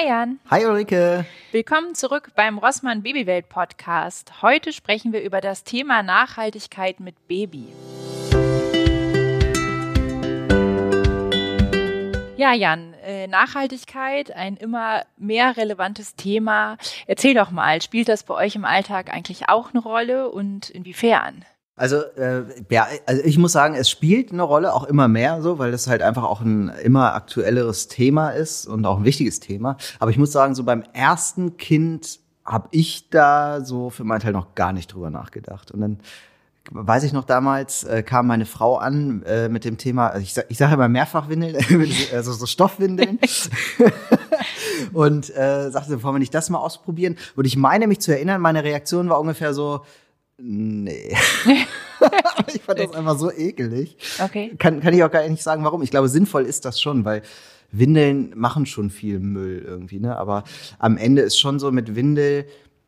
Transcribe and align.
Hi 0.00 0.06
Jan. 0.06 0.40
Hi 0.50 0.64
Ulrike. 0.64 1.26
Willkommen 1.52 1.94
zurück 1.94 2.30
beim 2.34 2.56
Rossmann 2.56 3.02
Babywelt 3.02 3.50
Podcast. 3.50 4.40
Heute 4.40 4.72
sprechen 4.72 5.12
wir 5.12 5.20
über 5.20 5.42
das 5.42 5.62
Thema 5.62 6.02
Nachhaltigkeit 6.02 7.00
mit 7.00 7.28
Baby. 7.28 7.66
Ja, 12.38 12.54
Jan, 12.54 12.94
äh, 13.04 13.26
Nachhaltigkeit, 13.26 14.34
ein 14.34 14.56
immer 14.56 15.04
mehr 15.18 15.58
relevantes 15.58 16.16
Thema. 16.16 16.78
Erzähl 17.06 17.34
doch 17.34 17.50
mal, 17.50 17.82
spielt 17.82 18.08
das 18.08 18.22
bei 18.22 18.34
euch 18.34 18.56
im 18.56 18.64
Alltag 18.64 19.12
eigentlich 19.12 19.50
auch 19.50 19.74
eine 19.74 19.82
Rolle 19.82 20.30
und 20.30 20.70
inwiefern? 20.70 21.44
Also, 21.80 22.02
äh, 22.16 22.42
ja, 22.68 22.88
also 23.06 23.22
ich 23.24 23.38
muss 23.38 23.52
sagen, 23.52 23.74
es 23.74 23.88
spielt 23.88 24.32
eine 24.32 24.42
Rolle, 24.42 24.74
auch 24.74 24.84
immer 24.84 25.08
mehr 25.08 25.40
so, 25.40 25.58
weil 25.58 25.72
das 25.72 25.86
halt 25.86 26.02
einfach 26.02 26.24
auch 26.24 26.42
ein 26.42 26.68
immer 26.82 27.14
aktuelleres 27.14 27.88
Thema 27.88 28.32
ist 28.32 28.66
und 28.66 28.84
auch 28.84 28.98
ein 28.98 29.04
wichtiges 29.06 29.40
Thema. 29.40 29.78
Aber 29.98 30.10
ich 30.10 30.18
muss 30.18 30.30
sagen, 30.30 30.54
so 30.54 30.62
beim 30.64 30.84
ersten 30.92 31.56
Kind 31.56 32.20
habe 32.44 32.68
ich 32.72 33.08
da 33.08 33.64
so 33.64 33.88
für 33.88 34.04
meinen 34.04 34.20
Teil 34.20 34.32
noch 34.32 34.54
gar 34.54 34.74
nicht 34.74 34.92
drüber 34.92 35.08
nachgedacht. 35.08 35.70
Und 35.70 35.80
dann 35.80 36.00
weiß 36.70 37.02
ich 37.04 37.14
noch 37.14 37.24
damals, 37.24 37.84
äh, 37.84 38.02
kam 38.02 38.26
meine 38.26 38.44
Frau 38.44 38.76
an 38.76 39.22
äh, 39.22 39.48
mit 39.48 39.64
dem 39.64 39.78
Thema, 39.78 40.08
also 40.08 40.20
ich, 40.20 40.34
ich 40.50 40.58
sage 40.58 40.74
immer 40.74 40.88
Mehrfachwindeln, 40.90 41.56
also 42.12 42.34
so 42.34 42.44
Stoffwindeln. 42.44 43.18
und 44.92 45.34
äh, 45.34 45.70
sagte, 45.70 46.02
wollen 46.02 46.16
wir 46.16 46.18
nicht 46.18 46.34
das 46.34 46.50
mal 46.50 46.58
ausprobieren? 46.58 47.16
Und 47.36 47.46
ich 47.46 47.56
meine 47.56 47.86
mich 47.86 48.00
zu 48.00 48.12
erinnern, 48.12 48.42
meine 48.42 48.64
Reaktion 48.64 49.08
war 49.08 49.18
ungefähr 49.18 49.54
so, 49.54 49.80
Nee. 50.42 51.14
ich 52.54 52.62
fand 52.62 52.78
das 52.78 52.92
einfach 52.94 53.18
so 53.18 53.30
ekelig. 53.30 53.96
Okay. 54.22 54.54
Kann, 54.58 54.80
kann 54.80 54.94
ich 54.94 55.04
auch 55.04 55.10
gar 55.10 55.28
nicht 55.28 55.42
sagen, 55.42 55.64
warum. 55.64 55.82
Ich 55.82 55.90
glaube, 55.90 56.08
sinnvoll 56.08 56.44
ist 56.44 56.64
das 56.64 56.80
schon, 56.80 57.04
weil 57.04 57.22
Windeln 57.72 58.32
machen 58.34 58.66
schon 58.66 58.90
viel 58.90 59.20
Müll 59.20 59.62
irgendwie, 59.66 60.00
ne? 60.00 60.16
Aber 60.16 60.44
am 60.78 60.96
Ende 60.96 61.22
ist 61.22 61.38
schon 61.38 61.58
so 61.58 61.70
mit 61.70 61.94
Windel, 61.94 62.46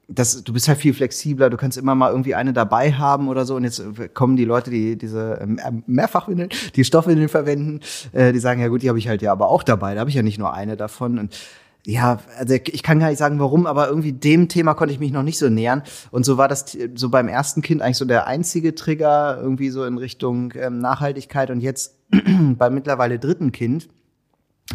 das, 0.08 0.42
du 0.44 0.52
bist 0.52 0.68
halt 0.68 0.78
viel 0.78 0.94
flexibler, 0.94 1.48
du 1.50 1.56
kannst 1.56 1.78
immer 1.78 1.94
mal 1.94 2.10
irgendwie 2.10 2.34
eine 2.34 2.52
dabei 2.52 2.92
haben 2.92 3.28
oder 3.28 3.44
so. 3.44 3.54
Und 3.56 3.64
jetzt 3.64 3.82
kommen 4.14 4.36
die 4.36 4.44
Leute, 4.44 4.70
die 4.70 4.96
diese 4.96 5.38
ähm, 5.40 5.84
Mehrfachwindeln, 5.86 6.50
die 6.74 6.84
Stoffwindeln 6.84 7.28
verwenden, 7.28 7.80
äh, 8.12 8.32
die 8.32 8.40
sagen, 8.40 8.60
ja 8.60 8.68
gut, 8.68 8.82
die 8.82 8.88
habe 8.88 8.98
ich 8.98 9.08
halt 9.08 9.22
ja 9.22 9.32
aber 9.32 9.48
auch 9.48 9.62
dabei, 9.62 9.94
da 9.94 10.00
habe 10.00 10.10
ich 10.10 10.16
ja 10.16 10.22
nicht 10.22 10.38
nur 10.38 10.52
eine 10.52 10.76
davon. 10.76 11.18
Und 11.18 11.36
ja, 11.84 12.18
also 12.38 12.54
ich 12.54 12.82
kann 12.82 13.00
gar 13.00 13.08
nicht 13.08 13.18
sagen, 13.18 13.40
warum, 13.40 13.66
aber 13.66 13.88
irgendwie 13.88 14.12
dem 14.12 14.48
Thema 14.48 14.74
konnte 14.74 14.94
ich 14.94 15.00
mich 15.00 15.10
noch 15.10 15.24
nicht 15.24 15.38
so 15.38 15.48
nähern. 15.48 15.82
Und 16.12 16.24
so 16.24 16.38
war 16.38 16.46
das 16.46 16.76
so 16.94 17.08
beim 17.08 17.26
ersten 17.26 17.60
Kind 17.60 17.82
eigentlich 17.82 17.96
so 17.96 18.04
der 18.04 18.28
einzige 18.28 18.74
Trigger 18.74 19.38
irgendwie 19.40 19.70
so 19.70 19.84
in 19.84 19.98
Richtung 19.98 20.52
ähm, 20.56 20.78
Nachhaltigkeit. 20.78 21.50
Und 21.50 21.60
jetzt 21.60 21.98
beim 22.10 22.74
mittlerweile 22.74 23.18
dritten 23.18 23.50
Kind 23.50 23.88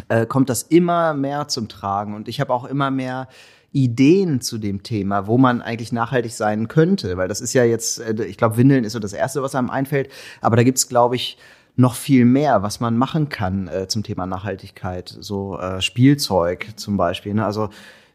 äh, 0.10 0.26
kommt 0.26 0.50
das 0.50 0.64
immer 0.64 1.14
mehr 1.14 1.48
zum 1.48 1.70
Tragen. 1.70 2.14
Und 2.14 2.28
ich 2.28 2.42
habe 2.42 2.54
auch 2.54 2.66
immer 2.66 2.92
mehr 2.92 3.30
Ideen 3.72 4.42
zu 4.42 4.58
dem 4.58 4.84
Thema, 4.84 5.28
wo 5.28 5.38
man 5.38 5.62
eigentlich 5.62 5.94
nachhaltig 5.94 6.34
sein 6.34 6.68
könnte. 6.68 7.16
Weil 7.16 7.30
das 7.30 7.40
ist 7.40 7.54
ja 7.54 7.64
jetzt, 7.64 8.00
äh, 8.00 8.26
ich 8.26 8.36
glaube, 8.36 8.58
Windeln 8.58 8.84
ist 8.84 8.94
so 8.94 9.00
das 9.00 9.14
Erste, 9.14 9.42
was 9.42 9.56
einem 9.56 9.70
einfällt. 9.70 10.10
Aber 10.42 10.58
da 10.58 10.64
gibt's, 10.64 10.90
glaube 10.90 11.16
ich, 11.16 11.38
noch 11.78 11.96
viel 11.96 12.26
mehr, 12.26 12.64
was 12.64 12.80
man 12.80 12.98
machen 12.98 13.30
kann 13.30 13.68
äh, 13.68 13.88
zum 13.88 14.04
Thema 14.04 14.26
Nachhaltigkeit. 14.26 15.16
So 15.20 15.58
äh, 15.60 15.80
Spielzeug 15.80 16.68
zum 16.76 16.98
Beispiel. 16.98 17.36
Ne? 17.36 17.46
Also 17.46 17.70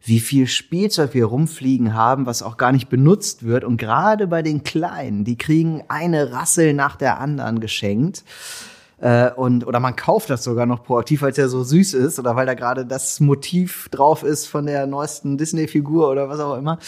wie 0.05 0.21
viel 0.21 0.49
Spielzeug 0.49 1.15
wir 1.15 1.27
rumfliegen 1.27 1.95
haben, 1.95 2.27
was 2.27 2.43
auch 2.43 2.57
gar 2.57 2.73
nicht 2.73 2.89
benutzt 2.89 3.45
wird. 3.45 3.63
Und 3.63 3.77
gerade 3.77 4.27
bei 4.27 4.43
den 4.43 4.65
Kleinen, 4.65 5.25
die 5.25 5.39
kriegen 5.39 5.85
eine 5.87 6.33
Rassel 6.33 6.75
nach 6.75 6.97
der 6.97 7.21
anderen 7.21 7.61
geschenkt. 7.61 8.25
Äh, 8.99 9.31
und, 9.31 9.65
oder 9.65 9.79
man 9.79 9.95
kauft 9.95 10.31
das 10.31 10.43
sogar 10.43 10.67
noch 10.67 10.83
proaktiv, 10.83 11.23
weil 11.23 11.31
es 11.31 11.37
ja 11.37 11.47
so 11.47 11.63
süß 11.63 11.95
ist 11.95 12.19
oder 12.19 12.35
weil 12.35 12.47
da 12.47 12.55
gerade 12.55 12.85
das 12.85 13.21
Motiv 13.21 13.89
drauf 13.91 14.25
ist 14.25 14.47
von 14.47 14.67
der 14.67 14.87
neuesten 14.87 15.39
Disney-Figur 15.39 16.11
oder 16.11 16.29
was 16.29 16.41
auch 16.41 16.57
immer. 16.57 16.79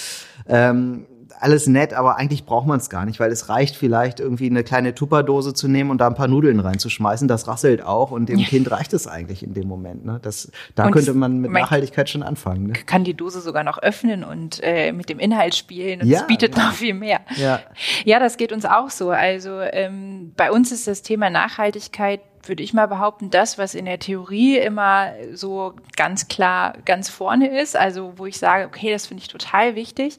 Ähm, 0.48 1.06
alles 1.40 1.66
nett, 1.66 1.92
aber 1.92 2.16
eigentlich 2.16 2.44
braucht 2.44 2.66
man 2.66 2.78
es 2.78 2.90
gar 2.90 3.04
nicht, 3.04 3.20
weil 3.20 3.30
es 3.30 3.48
reicht 3.48 3.76
vielleicht 3.76 4.20
irgendwie 4.20 4.46
eine 4.46 4.64
kleine 4.64 4.94
Tupperdose 4.94 5.54
zu 5.54 5.68
nehmen 5.68 5.90
und 5.90 5.98
da 5.98 6.06
ein 6.06 6.14
paar 6.14 6.28
Nudeln 6.28 6.60
reinzuschmeißen. 6.60 7.28
Das 7.28 7.46
rasselt 7.48 7.82
auch 7.82 8.10
und 8.10 8.28
dem 8.28 8.40
Kind 8.40 8.70
reicht 8.70 8.92
es 8.92 9.06
eigentlich 9.06 9.42
in 9.42 9.54
dem 9.54 9.68
Moment. 9.68 10.04
Ne? 10.04 10.18
Das, 10.22 10.50
da 10.74 10.86
und 10.86 10.92
könnte 10.92 11.14
man 11.14 11.38
mit 11.38 11.50
Nachhaltigkeit 11.50 12.08
schon 12.08 12.22
anfangen. 12.22 12.68
Ne? 12.68 12.72
Kann 12.72 13.04
die 13.04 13.14
Dose 13.14 13.40
sogar 13.40 13.64
noch 13.64 13.78
öffnen 13.78 14.24
und 14.24 14.60
äh, 14.62 14.92
mit 14.92 15.08
dem 15.08 15.18
Inhalt 15.18 15.54
spielen 15.54 16.00
und 16.00 16.06
es 16.06 16.20
ja, 16.20 16.22
bietet 16.22 16.56
ja. 16.56 16.64
noch 16.64 16.72
viel 16.72 16.94
mehr. 16.94 17.20
Ja. 17.36 17.60
ja, 18.04 18.18
das 18.18 18.36
geht 18.36 18.52
uns 18.52 18.64
auch 18.64 18.90
so. 18.90 19.10
Also 19.10 19.60
ähm, 19.60 20.32
bei 20.36 20.50
uns 20.50 20.72
ist 20.72 20.86
das 20.86 21.02
Thema 21.02 21.30
Nachhaltigkeit 21.30 22.20
würde 22.48 22.62
ich 22.62 22.74
mal 22.74 22.86
behaupten, 22.86 23.30
das, 23.30 23.58
was 23.58 23.74
in 23.74 23.84
der 23.84 23.98
Theorie 23.98 24.58
immer 24.58 25.12
so 25.32 25.74
ganz 25.96 26.28
klar 26.28 26.74
ganz 26.84 27.08
vorne 27.08 27.58
ist, 27.60 27.76
also 27.76 28.14
wo 28.16 28.26
ich 28.26 28.38
sage, 28.38 28.66
okay, 28.66 28.92
das 28.92 29.06
finde 29.06 29.22
ich 29.22 29.28
total 29.28 29.74
wichtig. 29.74 30.16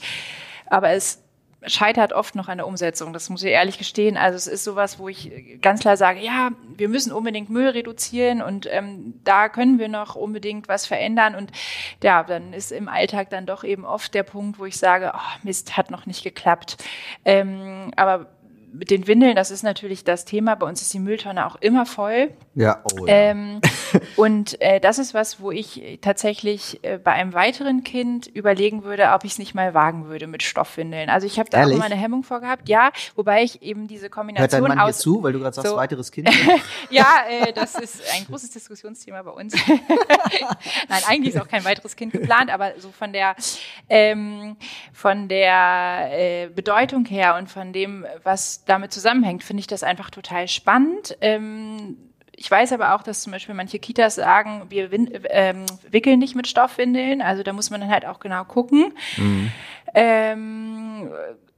Aber 0.68 0.92
es 0.92 1.22
scheitert 1.68 2.14
oft 2.14 2.36
noch 2.36 2.48
an 2.48 2.58
der 2.58 2.68
Umsetzung. 2.68 3.14
Das 3.14 3.30
muss 3.30 3.44
ich 3.44 3.52
ehrlich 3.52 3.78
gestehen. 3.78 4.18
Also 4.18 4.36
es 4.36 4.48
ist 4.48 4.64
sowas, 4.64 5.00
wo 5.00 5.10
ich 5.10 5.60
ganz 5.62 5.82
klar 5.82 5.98
sage, 5.98 6.20
ja, 6.20 6.50
wir 6.76 6.90
müssen 6.90 7.12
unbedingt 7.12 7.50
Müll 7.50 7.70
reduzieren 7.70 8.42
und 8.42 8.68
ähm, 8.72 9.20
da 9.24 9.50
können 9.50 9.80
wir 9.80 9.88
noch 9.88 10.16
unbedingt 10.16 10.68
was 10.68 10.86
verändern. 10.86 11.36
Und 11.36 11.52
ja, 12.04 12.24
dann 12.24 12.54
ist 12.54 12.72
im 12.72 12.88
Alltag 12.88 13.30
dann 13.30 13.46
doch 13.46 13.64
eben 13.64 13.86
oft 13.86 14.14
der 14.14 14.24
Punkt, 14.24 14.60
wo 14.60 14.66
ich 14.66 14.78
sage, 14.78 15.12
oh, 15.16 15.40
Mist, 15.44 15.78
hat 15.78 15.92
noch 15.92 16.06
nicht 16.06 16.24
geklappt. 16.24 16.78
Ähm, 17.24 17.92
aber 17.96 18.28
mit 18.78 18.92
den 18.92 19.08
Windeln, 19.08 19.36
das 19.36 19.52
ist 19.52 19.64
natürlich 19.64 20.04
das 20.04 20.26
Thema. 20.26 20.56
Bei 20.56 20.68
uns 20.68 20.82
ist 20.82 20.94
die 20.94 21.00
Mülltonne 21.00 21.46
auch 21.46 21.56
immer 21.58 21.86
voll. 21.86 22.32
Ja, 22.54 22.82
oh 22.94 23.06
ja. 23.06 23.14
Ähm, 23.14 23.62
und 24.16 24.60
äh, 24.62 24.80
das 24.80 25.00
ist 25.00 25.14
was, 25.14 25.40
wo 25.40 25.52
ich 25.52 26.00
tatsächlich 26.02 26.84
äh, 26.84 26.98
bei 26.98 27.14
einem 27.14 27.34
weiteren 27.34 27.84
Kind 27.84 28.28
überlegen 28.28 28.84
würde, 28.84 29.12
ob 29.14 29.24
ich 29.24 29.34
es 29.34 29.40
nicht 29.40 29.56
mal 29.56 29.74
wagen 29.74 30.08
würde 30.08 30.28
mit 30.28 30.44
Stoffwindeln. 30.44 31.10
Also 31.10 31.28
ich 31.28 31.40
habe 31.40 31.50
da 31.50 31.60
Ehrlich? 31.60 31.74
auch 31.74 31.78
immer 31.78 31.86
eine 31.86 31.96
Hemmung 31.96 32.24
vorgehabt. 32.24 32.68
Ja, 32.68 32.92
wobei 33.16 33.44
ich 33.44 33.62
eben 33.62 33.88
diese 33.88 34.10
Kombination 34.10 34.42
Hört 34.42 34.54
dein 34.54 34.78
Mann 34.78 34.80
aus. 34.80 34.98
Hier 34.98 35.04
zu, 35.04 35.24
weil 35.24 35.34
du 35.34 35.40
gerade 35.40 35.56
sagst, 35.56 35.72
so, 35.72 35.78
weiteres 35.78 36.12
Kind. 36.12 36.30
ja, 36.90 37.24
äh, 37.30 37.54
das 37.54 37.76
ist 37.76 38.02
ein 38.14 38.26
großes 38.26 38.52
Diskussionsthema 38.52 39.22
bei 39.22 39.32
uns. 39.32 39.54
Nein, 40.90 41.02
eigentlich 41.08 41.36
ist 41.36 41.42
auch 41.42 41.48
kein 41.48 41.64
weiteres 41.64 41.96
Kind 41.96 42.12
geplant, 42.12 42.52
aber 42.52 42.74
so 42.80 42.92
von 42.92 43.14
der 43.14 43.36
ähm, 43.90 44.58
von 44.94 45.28
der 45.28 46.10
äh, 46.12 46.48
Bedeutung 46.48 47.06
her 47.06 47.36
und 47.36 47.50
von 47.50 47.74
dem, 47.74 48.06
was 48.24 48.65
damit 48.66 48.92
zusammenhängt, 48.92 49.44
finde 49.44 49.62
ich 49.62 49.68
das 49.68 49.84
einfach 49.84 50.10
total 50.10 50.48
spannend. 50.48 51.18
Ähm, 51.22 51.98
ich 52.38 52.52
weiß 52.52 52.74
aber 52.74 52.96
auch, 52.96 53.04
dass 53.04 53.22
zum 53.22 53.32
Beispiel 53.32 53.56
manche 53.56 53.80
Kitas 53.80 54.16
sagen, 54.16 54.64
wir 54.70 54.90
ähm, 54.92 55.66
wickeln 55.90 56.20
nicht 56.20 56.36
mit 56.36 56.48
Stoffwindeln. 56.48 57.22
Also 57.22 57.44
da 57.44 57.54
muss 57.54 57.70
man 57.70 57.82
dann 57.82 57.90
halt 57.90 58.06
auch 58.06 58.20
genau 58.20 58.44
gucken. 58.44 58.94
Mhm. 59.18 59.52
Ähm, 59.94 61.10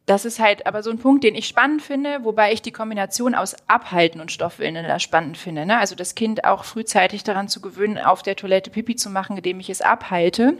das 0.06 0.24
ist 0.24 0.40
halt 0.40 0.66
aber 0.66 0.84
so 0.84 0.92
ein 0.92 1.00
Punkt, 1.00 1.24
den 1.24 1.36
ich 1.36 1.48
spannend 1.48 1.82
finde, 1.82 2.24
wobei 2.24 2.54
ich 2.54 2.62
die 2.62 2.72
Kombination 2.72 3.36
aus 3.36 3.56
Abhalten 3.68 4.22
und 4.22 4.32
Stoffwindeln 4.32 4.88
da 4.88 5.00
spannend 5.00 5.38
finde. 5.38 5.66
Ne? 5.66 5.78
Also 5.78 5.96
das 5.96 6.16
Kind 6.16 6.46
auch 6.46 6.64
frühzeitig 6.64 7.24
daran 7.24 7.50
zu 7.50 7.60
gewöhnen, 7.60 7.98
auf 7.98 8.22
der 8.22 8.36
Toilette 8.36 8.70
Pipi 8.70 8.96
zu 8.96 9.10
machen, 9.10 9.36
indem 9.36 9.60
ich 9.60 9.70
es 9.70 9.82
abhalte. 9.82 10.58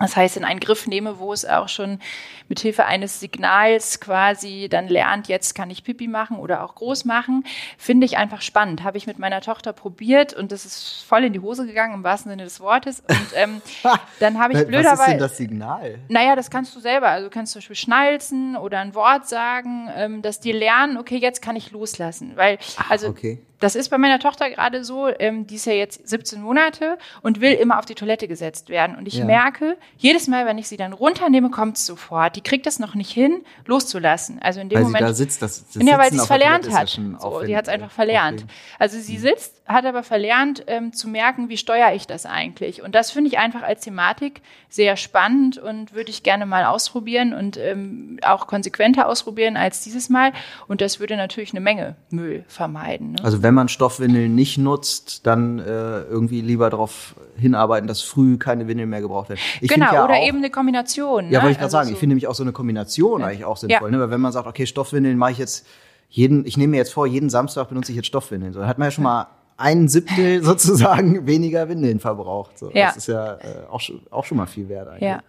Das 0.00 0.16
heißt, 0.16 0.36
in 0.36 0.44
einen 0.44 0.58
Griff 0.58 0.88
nehme, 0.88 1.20
wo 1.20 1.32
es 1.32 1.44
auch 1.44 1.68
schon 1.68 2.00
mit 2.48 2.58
Hilfe 2.58 2.84
eines 2.84 3.20
Signals 3.20 4.00
quasi 4.00 4.68
dann 4.68 4.88
lernt, 4.88 5.28
jetzt 5.28 5.54
kann 5.54 5.70
ich 5.70 5.84
Pipi 5.84 6.08
machen 6.08 6.36
oder 6.38 6.64
auch 6.64 6.74
groß 6.74 7.04
machen, 7.04 7.44
finde 7.78 8.04
ich 8.04 8.16
einfach 8.16 8.42
spannend. 8.42 8.82
Habe 8.82 8.98
ich 8.98 9.06
mit 9.06 9.20
meiner 9.20 9.40
Tochter 9.40 9.72
probiert 9.72 10.34
und 10.34 10.50
das 10.50 10.66
ist 10.66 11.04
voll 11.06 11.24
in 11.24 11.32
die 11.32 11.38
Hose 11.38 11.64
gegangen, 11.64 11.94
im 11.94 12.02
wahrsten 12.02 12.30
Sinne 12.30 12.42
des 12.42 12.58
Wortes. 12.58 13.04
Und 13.08 13.26
ähm, 13.36 13.62
dann 14.18 14.40
habe 14.40 14.54
ich 14.54 14.66
blöderweise. 14.66 14.98
Was 14.98 15.00
ist 15.00 15.12
denn 15.12 15.18
das 15.18 15.36
Signal? 15.36 15.98
Naja, 16.08 16.34
das 16.34 16.50
kannst 16.50 16.74
du 16.74 16.80
selber. 16.80 17.08
Also 17.08 17.28
du 17.28 17.30
kannst 17.30 17.52
zum 17.52 17.60
Beispiel 17.60 17.76
schnalzen 17.76 18.56
oder 18.56 18.80
ein 18.80 18.96
Wort 18.96 19.28
sagen, 19.28 19.88
ähm, 19.94 20.22
dass 20.22 20.40
die 20.40 20.52
lernen, 20.52 20.98
okay, 20.98 21.18
jetzt 21.18 21.40
kann 21.40 21.54
ich 21.54 21.70
loslassen. 21.70 22.32
Weil, 22.34 22.58
also 22.88 23.08
okay. 23.08 23.40
Das 23.60 23.76
ist 23.76 23.88
bei 23.88 23.98
meiner 23.98 24.18
Tochter 24.18 24.50
gerade 24.50 24.84
so, 24.84 25.08
ähm, 25.18 25.46
die 25.46 25.54
ist 25.54 25.66
ja 25.66 25.72
jetzt 25.72 26.06
17 26.08 26.42
Monate 26.42 26.98
und 27.22 27.40
will 27.40 27.52
immer 27.52 27.78
auf 27.78 27.86
die 27.86 27.94
Toilette 27.94 28.28
gesetzt 28.28 28.68
werden. 28.68 28.96
Und 28.96 29.06
ich 29.06 29.14
ja. 29.14 29.24
merke, 29.24 29.76
jedes 29.96 30.28
Mal, 30.28 30.46
wenn 30.46 30.58
ich 30.58 30.68
sie 30.68 30.76
dann 30.76 30.92
runternehme, 30.92 31.50
kommt 31.50 31.76
es 31.76 31.86
sofort. 31.86 32.36
Die 32.36 32.40
kriegt 32.40 32.66
das 32.66 32.78
noch 32.78 32.94
nicht 32.94 33.10
hin, 33.10 33.42
loszulassen. 33.66 34.40
Also 34.42 34.60
in 34.60 34.68
dem 34.68 34.76
weil 34.76 34.84
Moment. 34.84 35.06
Sie 35.06 35.08
da 35.08 35.14
sitzt, 35.14 35.42
das, 35.42 35.64
das 35.72 35.82
ja, 35.82 35.98
weil 35.98 36.10
sie 36.10 36.18
es 36.18 36.26
verlernt 36.26 36.70
hat. 36.72 36.88
so, 36.88 37.42
die 37.42 37.56
hat 37.56 37.64
es 37.64 37.68
einfach 37.72 37.90
verlernt. 37.90 38.44
Also 38.78 38.98
sie 38.98 39.18
sitzt, 39.18 39.62
hat 39.66 39.86
aber 39.86 40.02
verlernt 40.02 40.64
ähm, 40.66 40.92
zu 40.92 41.08
merken, 41.08 41.48
wie 41.48 41.56
steuere 41.56 41.94
ich 41.94 42.06
das 42.06 42.26
eigentlich. 42.26 42.82
Und 42.82 42.94
das 42.94 43.10
finde 43.10 43.28
ich 43.28 43.38
einfach 43.38 43.62
als 43.62 43.82
Thematik 43.82 44.42
sehr 44.68 44.96
spannend 44.96 45.56
und 45.58 45.94
würde 45.94 46.10
ich 46.10 46.22
gerne 46.22 46.44
mal 46.44 46.64
ausprobieren 46.64 47.32
und 47.32 47.56
ähm, 47.56 48.18
auch 48.22 48.46
konsequenter 48.46 49.08
ausprobieren 49.08 49.56
als 49.56 49.82
dieses 49.82 50.08
Mal. 50.08 50.32
Und 50.68 50.80
das 50.80 51.00
würde 51.00 51.16
natürlich 51.16 51.52
eine 51.52 51.60
Menge 51.60 51.96
Müll 52.10 52.44
vermeiden. 52.48 53.12
Ne? 53.12 53.24
Also 53.24 53.42
wenn 53.42 53.53
man 53.54 53.68
Stoffwindeln 53.68 54.34
nicht 54.34 54.58
nutzt, 54.58 55.26
dann 55.26 55.58
äh, 55.58 56.02
irgendwie 56.02 56.40
lieber 56.40 56.70
darauf 56.70 57.14
hinarbeiten, 57.36 57.86
dass 57.88 58.02
früh 58.02 58.36
keine 58.38 58.68
Windeln 58.68 58.90
mehr 58.90 59.00
gebraucht 59.00 59.28
werden. 59.28 59.40
Ich 59.60 59.70
genau, 59.70 59.92
ja 59.92 60.04
oder 60.04 60.14
auch, 60.14 60.26
eben 60.26 60.38
eine 60.38 60.50
Kombination. 60.50 61.30
Ja, 61.30 61.30
ne? 61.30 61.34
wollte 61.36 61.50
ich 61.50 61.56
gerade 61.56 61.64
also 61.64 61.76
sagen, 61.76 61.88
so 61.88 61.92
ich 61.92 61.98
finde 61.98 62.12
nämlich 62.12 62.26
auch 62.26 62.34
so 62.34 62.42
eine 62.42 62.52
Kombination 62.52 63.20
ja. 63.20 63.26
eigentlich 63.28 63.44
auch 63.44 63.56
sinnvoll. 63.56 63.90
Ja. 63.90 63.96
Ne? 63.96 64.02
Weil 64.02 64.10
wenn 64.10 64.20
man 64.20 64.32
sagt, 64.32 64.46
okay, 64.46 64.66
Stoffwindeln 64.66 65.18
mache 65.18 65.32
ich 65.32 65.38
jetzt 65.38 65.66
jeden, 66.08 66.46
ich 66.46 66.56
nehme 66.56 66.72
mir 66.72 66.76
jetzt 66.76 66.92
vor, 66.92 67.06
jeden 67.06 67.30
Samstag 67.30 67.68
benutze 67.68 67.92
ich 67.92 67.96
jetzt 67.96 68.06
Stoffwindeln. 68.06 68.52
So, 68.52 68.60
dann 68.60 68.68
hat 68.68 68.78
man 68.78 68.86
ja 68.86 68.92
schon 68.92 69.04
mal 69.04 69.26
ein 69.56 69.88
Siebtel 69.88 70.42
sozusagen 70.44 71.26
weniger 71.26 71.68
Windeln 71.68 72.00
verbraucht. 72.00 72.58
So, 72.58 72.70
Ja. 72.72 72.86
Das 72.86 72.98
ist 72.98 73.08
ja 73.08 73.34
äh, 73.34 73.66
auch, 73.70 73.80
schon, 73.80 74.00
auch 74.10 74.24
schon 74.24 74.36
mal 74.36 74.46
viel 74.46 74.68
wert 74.68 74.88
eigentlich. 74.88 75.02
Ja. 75.02 75.22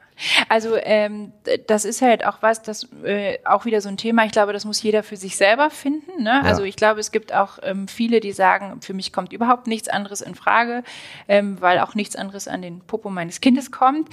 Also 0.49 0.75
ähm, 0.77 1.33
das 1.67 1.85
ist 1.85 2.01
halt 2.01 2.25
auch 2.25 2.37
was, 2.41 2.61
das 2.61 2.87
äh, 3.03 3.37
auch 3.45 3.65
wieder 3.65 3.81
so 3.81 3.89
ein 3.89 3.97
Thema. 3.97 4.25
Ich 4.25 4.31
glaube, 4.31 4.53
das 4.53 4.65
muss 4.65 4.81
jeder 4.81 5.03
für 5.03 5.17
sich 5.17 5.35
selber 5.35 5.69
finden. 5.69 6.23
Ne? 6.23 6.43
Also 6.43 6.63
ich 6.63 6.75
glaube, 6.75 6.99
es 6.99 7.11
gibt 7.11 7.33
auch 7.33 7.59
ähm, 7.63 7.87
viele, 7.87 8.19
die 8.19 8.31
sagen, 8.31 8.79
für 8.81 8.93
mich 8.93 9.11
kommt 9.11 9.33
überhaupt 9.33 9.67
nichts 9.67 9.89
anderes 9.89 10.21
in 10.21 10.35
Frage, 10.35 10.83
ähm, 11.27 11.59
weil 11.59 11.79
auch 11.79 11.95
nichts 11.95 12.15
anderes 12.15 12.47
an 12.47 12.61
den 12.61 12.81
Popo 12.81 13.09
meines 13.09 13.41
Kindes 13.41 13.71
kommt. 13.71 14.09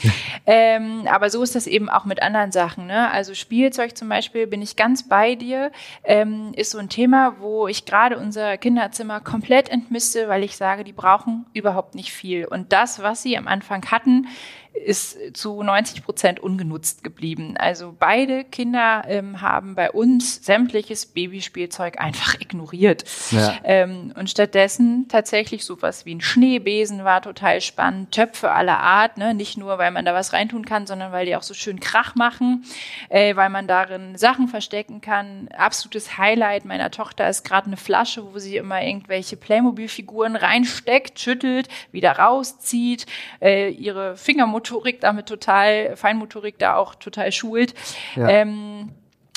ähm, 0.47 1.07
aber 1.07 1.31
so 1.31 1.43
ist 1.43 1.55
das 1.55 1.67
eben 1.67 1.89
auch 1.89 2.05
mit 2.05 2.23
anderen 2.23 2.53
Sachen. 2.53 2.87
Ne? 2.87 3.11
Also 3.11 3.35
Spielzeug 3.35 3.97
zum 3.97 4.09
Beispiel 4.09 4.47
bin 4.47 4.63
ich 4.63 4.77
ganz 4.77 5.09
bei 5.09 5.35
dir. 5.35 5.71
Ähm, 6.05 6.53
ist 6.57 6.73
so 6.73 6.79
ein 6.79 6.89
Thema, 6.89 7.37
wo 7.39 7.69
ich 7.69 7.85
gerade 7.85 8.19
unser 8.19 8.57
Kinderzimmer 8.57 9.21
komplett 9.21 9.69
entmiste, 9.69 10.29
weil 10.29 10.43
ich 10.43 10.57
sage, 10.57 10.85
die 10.85 10.93
brauchen 10.93 11.47
überhaupt 11.55 11.95
nicht 11.95 12.13
viel. 12.13 12.45
Und 12.45 12.73
das, 12.73 13.03
was 13.03 13.23
sie 13.23 13.37
am 13.39 13.47
Anfang 13.47 13.91
hatten, 13.91 14.27
ist 14.75 15.37
zu 15.37 15.63
90 15.63 15.92
Prozent 16.01 16.41
ungenutzt 16.41 17.05
geblieben. 17.05 17.57
Also 17.59 17.95
beide 17.99 18.45
Kinder 18.45 19.05
ähm, 19.07 19.41
haben 19.41 19.75
bei 19.75 19.91
uns 19.91 20.45
sämtliches 20.45 21.07
Babyspielzeug 21.07 22.01
einfach 22.01 22.41
ignoriert. 22.41 23.05
Ja. 23.31 23.59
Ähm, 23.65 24.13
und 24.17 24.31
stattdessen 24.31 25.09
tatsächlich 25.09 25.65
sowas 25.65 26.07
wie 26.07 26.15
ein 26.15 26.21
Schneebesen 26.21 27.05
war 27.05 27.21
total 27.23 27.61
spannend, 27.61 28.13
Töpfe 28.13 28.51
aller 28.51 28.81
Art, 28.81 29.19
ne? 29.19 29.35
nicht 29.35 29.59
nur, 29.59 29.79
weil 29.79 29.91
man 29.91 30.05
da 30.05 30.15
was 30.15 30.33
reintun 30.33 30.65
kann, 30.65 30.87
sondern 30.87 31.13
weil 31.13 31.27
die 31.27 31.37
auch 31.37 31.43
so 31.43 31.55
schön 31.55 31.81
Krach 31.81 32.15
machen, 32.15 32.65
äh, 33.09 33.37
weil 33.37 33.51
man 33.51 33.67
darin 33.67 34.17
Sachen 34.17 34.49
verstecken 34.49 35.01
kann. 35.01 35.49
Absolutes 35.57 36.17
Highlight 36.19 36.65
meiner 36.65 36.91
Tochter 36.91 37.29
ist 37.29 37.45
gerade 37.45 37.67
eine 37.67 37.77
Flasche, 37.77 38.33
wo 38.33 38.39
sie 38.39 38.57
immer 38.57 38.83
irgendwelche 38.83 39.37
Playmobil-Figuren 39.37 40.37
reinsteckt, 40.37 41.19
schüttelt, 41.19 41.69
wieder 41.91 42.13
rauszieht, 42.13 43.07
äh, 43.41 43.71
ihre 43.71 44.17
Fingermotorik 44.17 45.01
damit 45.01 45.27
total, 45.27 45.82
Feinmotorik 45.97 46.59
da 46.59 46.77
auch 46.77 46.95
total 46.95 47.33
schult. 47.33 47.75
Ja. 48.17 48.29
Ähm, 48.29 48.91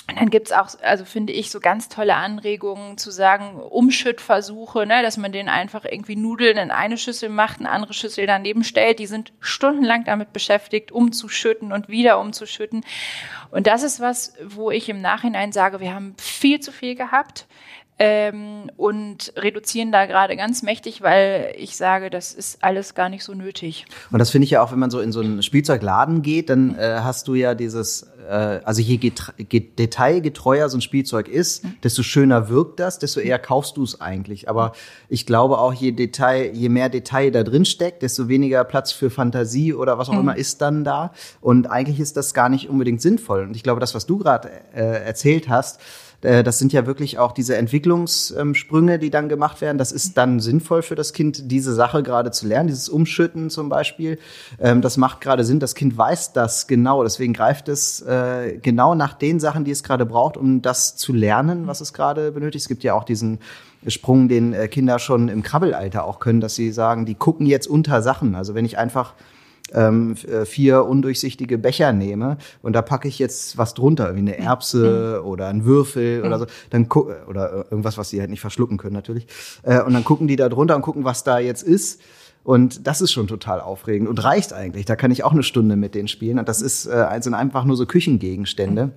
und 0.08 0.20
dann 0.20 0.30
gibt's 0.30 0.52
auch, 0.52 0.68
also 0.84 1.04
finde 1.04 1.34
ich, 1.34 1.50
so 1.50 1.60
ganz 1.60 1.90
tolle 1.90 2.16
Anregungen 2.16 3.00
zu 3.00 3.10
sagen, 3.10 3.60
Umschüttversuche, 3.60 4.86
ne, 4.86 5.02
dass 5.02 5.18
man 5.18 5.32
den 5.32 5.50
einfach 5.50 5.84
irgendwie 5.84 6.16
Nudeln 6.16 6.58
in 6.58 6.70
eine 6.70 6.98
Schüssel 6.98 7.30
macht, 7.30 7.60
eine 7.60 7.72
andere 7.72 7.94
Schüssel 7.94 8.28
daneben 8.28 8.64
stellt. 8.64 9.00
Die 9.00 9.08
sind 9.08 9.34
stundenlang 9.40 10.04
damit 10.04 10.32
beschäftigt, 10.32 10.92
umzuschütten 10.92 11.72
und 11.72 11.90
wieder 11.90 12.20
umzuschütten. 12.20 12.86
Und 13.50 13.66
das 13.66 13.82
ist 13.82 14.00
was, 14.00 14.34
wo 14.44 14.70
ich 14.70 14.90
im 14.90 15.02
Nachhinein 15.02 15.52
sage, 15.52 15.80
wir 15.80 15.96
haben 15.96 16.14
viel 16.20 16.60
zu 16.60 16.72
viel 16.72 16.94
gehabt. 16.94 17.48
Ähm, 17.98 18.70
und 18.76 19.32
reduzieren 19.38 19.94
da 19.94 20.06
gerade 20.06 20.36
ganz 20.36 20.64
mächtig, 20.64 21.02
weil 21.02 21.54
ich 21.58 21.78
sage, 21.78 22.10
das 22.10 22.34
ist 22.34 22.58
alles 22.62 22.94
gar 22.94 23.08
nicht 23.08 23.24
so 23.24 23.34
nötig. 23.34 23.86
Und 24.12 24.20
das 24.20 24.32
finde 24.32 24.44
ich 24.44 24.52
ja 24.52 24.62
auch, 24.62 24.74
wenn 24.74 24.80
man 24.80 24.92
so 24.92 25.00
in 25.00 25.14
so 25.14 25.22
einen 25.22 25.42
Spielzeugladen 25.42 26.22
geht, 26.22 26.50
dann 26.50 26.78
äh, 26.78 27.00
hast 27.04 27.30
du 27.30 27.36
ja 27.36 27.56
dieses, 27.56 28.04
äh, 28.28 28.60
also 28.66 28.82
je 28.82 28.98
getre- 28.98 29.42
ge- 29.42 29.62
detailgetreuer 29.62 30.68
so 30.68 30.78
ein 30.78 30.82
Spielzeug 30.82 31.30
ist, 31.30 31.64
desto 31.86 32.04
schöner 32.04 32.50
wirkt 32.50 32.82
das, 32.82 33.00
desto 33.00 33.22
eher 33.22 33.40
kaufst 33.40 33.78
du 33.78 33.84
es 33.84 34.02
eigentlich. 34.02 34.50
Aber 34.50 34.74
ich 35.08 35.26
glaube 35.26 35.58
auch, 35.58 35.72
je 35.72 35.94
Detail, 35.94 36.52
je 36.54 36.68
mehr 36.68 36.90
Detail 36.90 37.32
da 37.32 37.44
drin 37.44 37.64
steckt, 37.64 38.02
desto 38.02 38.28
weniger 38.28 38.66
Platz 38.66 38.92
für 38.92 39.10
Fantasie 39.10 39.74
oder 39.74 39.98
was 39.98 40.10
auch 40.10 40.20
immer 40.20 40.36
ist 40.36 40.62
dann 40.62 40.84
da. 40.84 41.14
Und 41.40 41.68
eigentlich 41.68 42.02
ist 42.02 42.18
das 42.18 42.34
gar 42.34 42.50
nicht 42.50 42.68
unbedingt 42.70 43.02
sinnvoll. 43.02 43.44
Und 43.44 43.56
ich 43.56 43.64
glaube, 43.64 43.80
das, 43.80 43.96
was 43.96 44.06
du 44.06 44.18
gerade 44.18 44.50
äh, 44.74 44.82
erzählt 45.06 45.48
hast, 45.48 45.80
das 46.44 46.60
sind 46.60 46.74
ja 46.74 46.86
wirklich 46.86 47.20
auch 47.20 47.32
diese 47.32 47.58
Entwicklungssprünge, 47.58 49.00
die 49.00 49.10
dann 49.10 49.30
gemacht 49.30 49.62
werden. 49.62 49.78
Das 49.78 49.92
ist 49.92 50.18
dann 50.18 50.40
sinnvoll 50.40 50.82
für 50.82 50.96
das 50.96 51.14
Kind, 51.14 51.52
diese 51.52 51.74
Sache 51.74 52.04
gerade 52.04 52.32
zu 52.32 52.48
lernen, 52.48 52.68
dieses 52.68 52.90
Umschütten 52.90 53.50
zum 53.50 53.70
Beispiel. 53.70 54.18
Ähm, 54.60 54.82
Das 54.82 54.98
macht 54.98 55.22
gerade 55.22 55.44
Sinn. 55.44 55.60
Das 55.60 55.76
Kind 55.76 55.98
weiß 55.98 56.34
das 56.34 56.68
genau. 56.68 57.04
Deswegen 57.04 57.34
greift 57.34 57.70
es 57.70 58.02
äh, 58.02 58.60
genau 58.62 58.96
nach 58.96 59.14
den 59.14 59.40
Sachen, 59.40 59.66
die 59.66 59.72
es 59.72 59.84
gerade 59.84 60.06
braucht, 60.06 60.38
um 60.38 60.62
das 60.62 60.96
zu 60.96 61.14
lernen, 61.14 61.68
was 61.68 61.82
es 61.82 61.94
gerade 61.94 62.32
benötigt. 62.32 62.64
Es 62.64 62.68
gibt 62.68 62.84
ja 62.84 62.94
auch 62.94 63.04
diesen 63.04 63.40
Sprung, 63.88 64.28
den 64.28 64.54
äh, 64.54 64.68
Kinder 64.68 65.00
schon 65.00 65.28
im 65.30 65.44
Krabbelalter 65.44 66.06
auch 66.06 66.20
können, 66.20 66.42
dass 66.42 66.56
sie 66.56 66.72
sagen, 66.72 67.06
die 67.06 67.16
gucken 67.16 67.46
jetzt 67.46 67.68
unter 67.68 68.02
Sachen. 68.02 68.36
Also 68.36 68.56
wenn 68.56 68.66
ich 68.66 68.78
einfach 68.78 69.14
ähm, 69.74 70.16
äh, 70.28 70.46
vier 70.46 70.86
undurchsichtige 70.86 71.58
Becher 71.58 71.92
nehme 71.92 72.38
und 72.62 72.74
da 72.74 72.82
packe 72.82 73.08
ich 73.08 73.20
jetzt 73.20 73.58
was 73.58 73.74
drunter, 73.74 74.16
wie 74.16 74.20
eine 74.20 74.38
Erbse 74.38 75.22
oder 75.24 75.48
ein 75.48 75.66
Würfel 75.66 76.24
oder 76.24 76.40
so, 76.40 76.46
dann 76.70 76.88
gu 76.88 77.12
oder 77.28 77.52
äh, 77.52 77.64
irgendwas, 77.72 77.98
was 77.98 78.10
sie 78.10 78.20
halt 78.20 78.30
nicht 78.30 78.42
verschlucken 78.42 78.78
können 78.78 78.94
natürlich. 78.94 79.28
Äh, 79.64 79.82
und 79.82 79.94
dann 79.94 80.04
gucken 80.04 80.28
die 80.28 80.36
da 80.36 80.50
drunter 80.50 80.76
und 80.76 80.82
gucken, 80.82 81.04
was 81.04 81.24
da 81.24 81.40
jetzt 81.40 81.64
ist. 81.64 82.02
Und 82.44 82.86
das 82.86 83.02
ist 83.02 83.12
schon 83.12 83.26
total 83.26 83.60
aufregend 83.60 84.08
und 84.08 84.24
reicht 84.24 84.54
eigentlich. 84.54 84.86
Da 84.86 84.96
kann 84.96 85.10
ich 85.10 85.24
auch 85.24 85.32
eine 85.32 85.42
Stunde 85.42 85.76
mit 85.76 85.96
denen 85.96 86.08
spielen. 86.08 86.38
Und 86.38 86.48
das 86.48 86.62
ist 86.62 86.86
äh, 86.86 87.08
sind 87.20 87.34
einfach 87.34 87.66
nur 87.66 87.76
so 87.76 87.88
Küchengegenstände. 87.88 88.92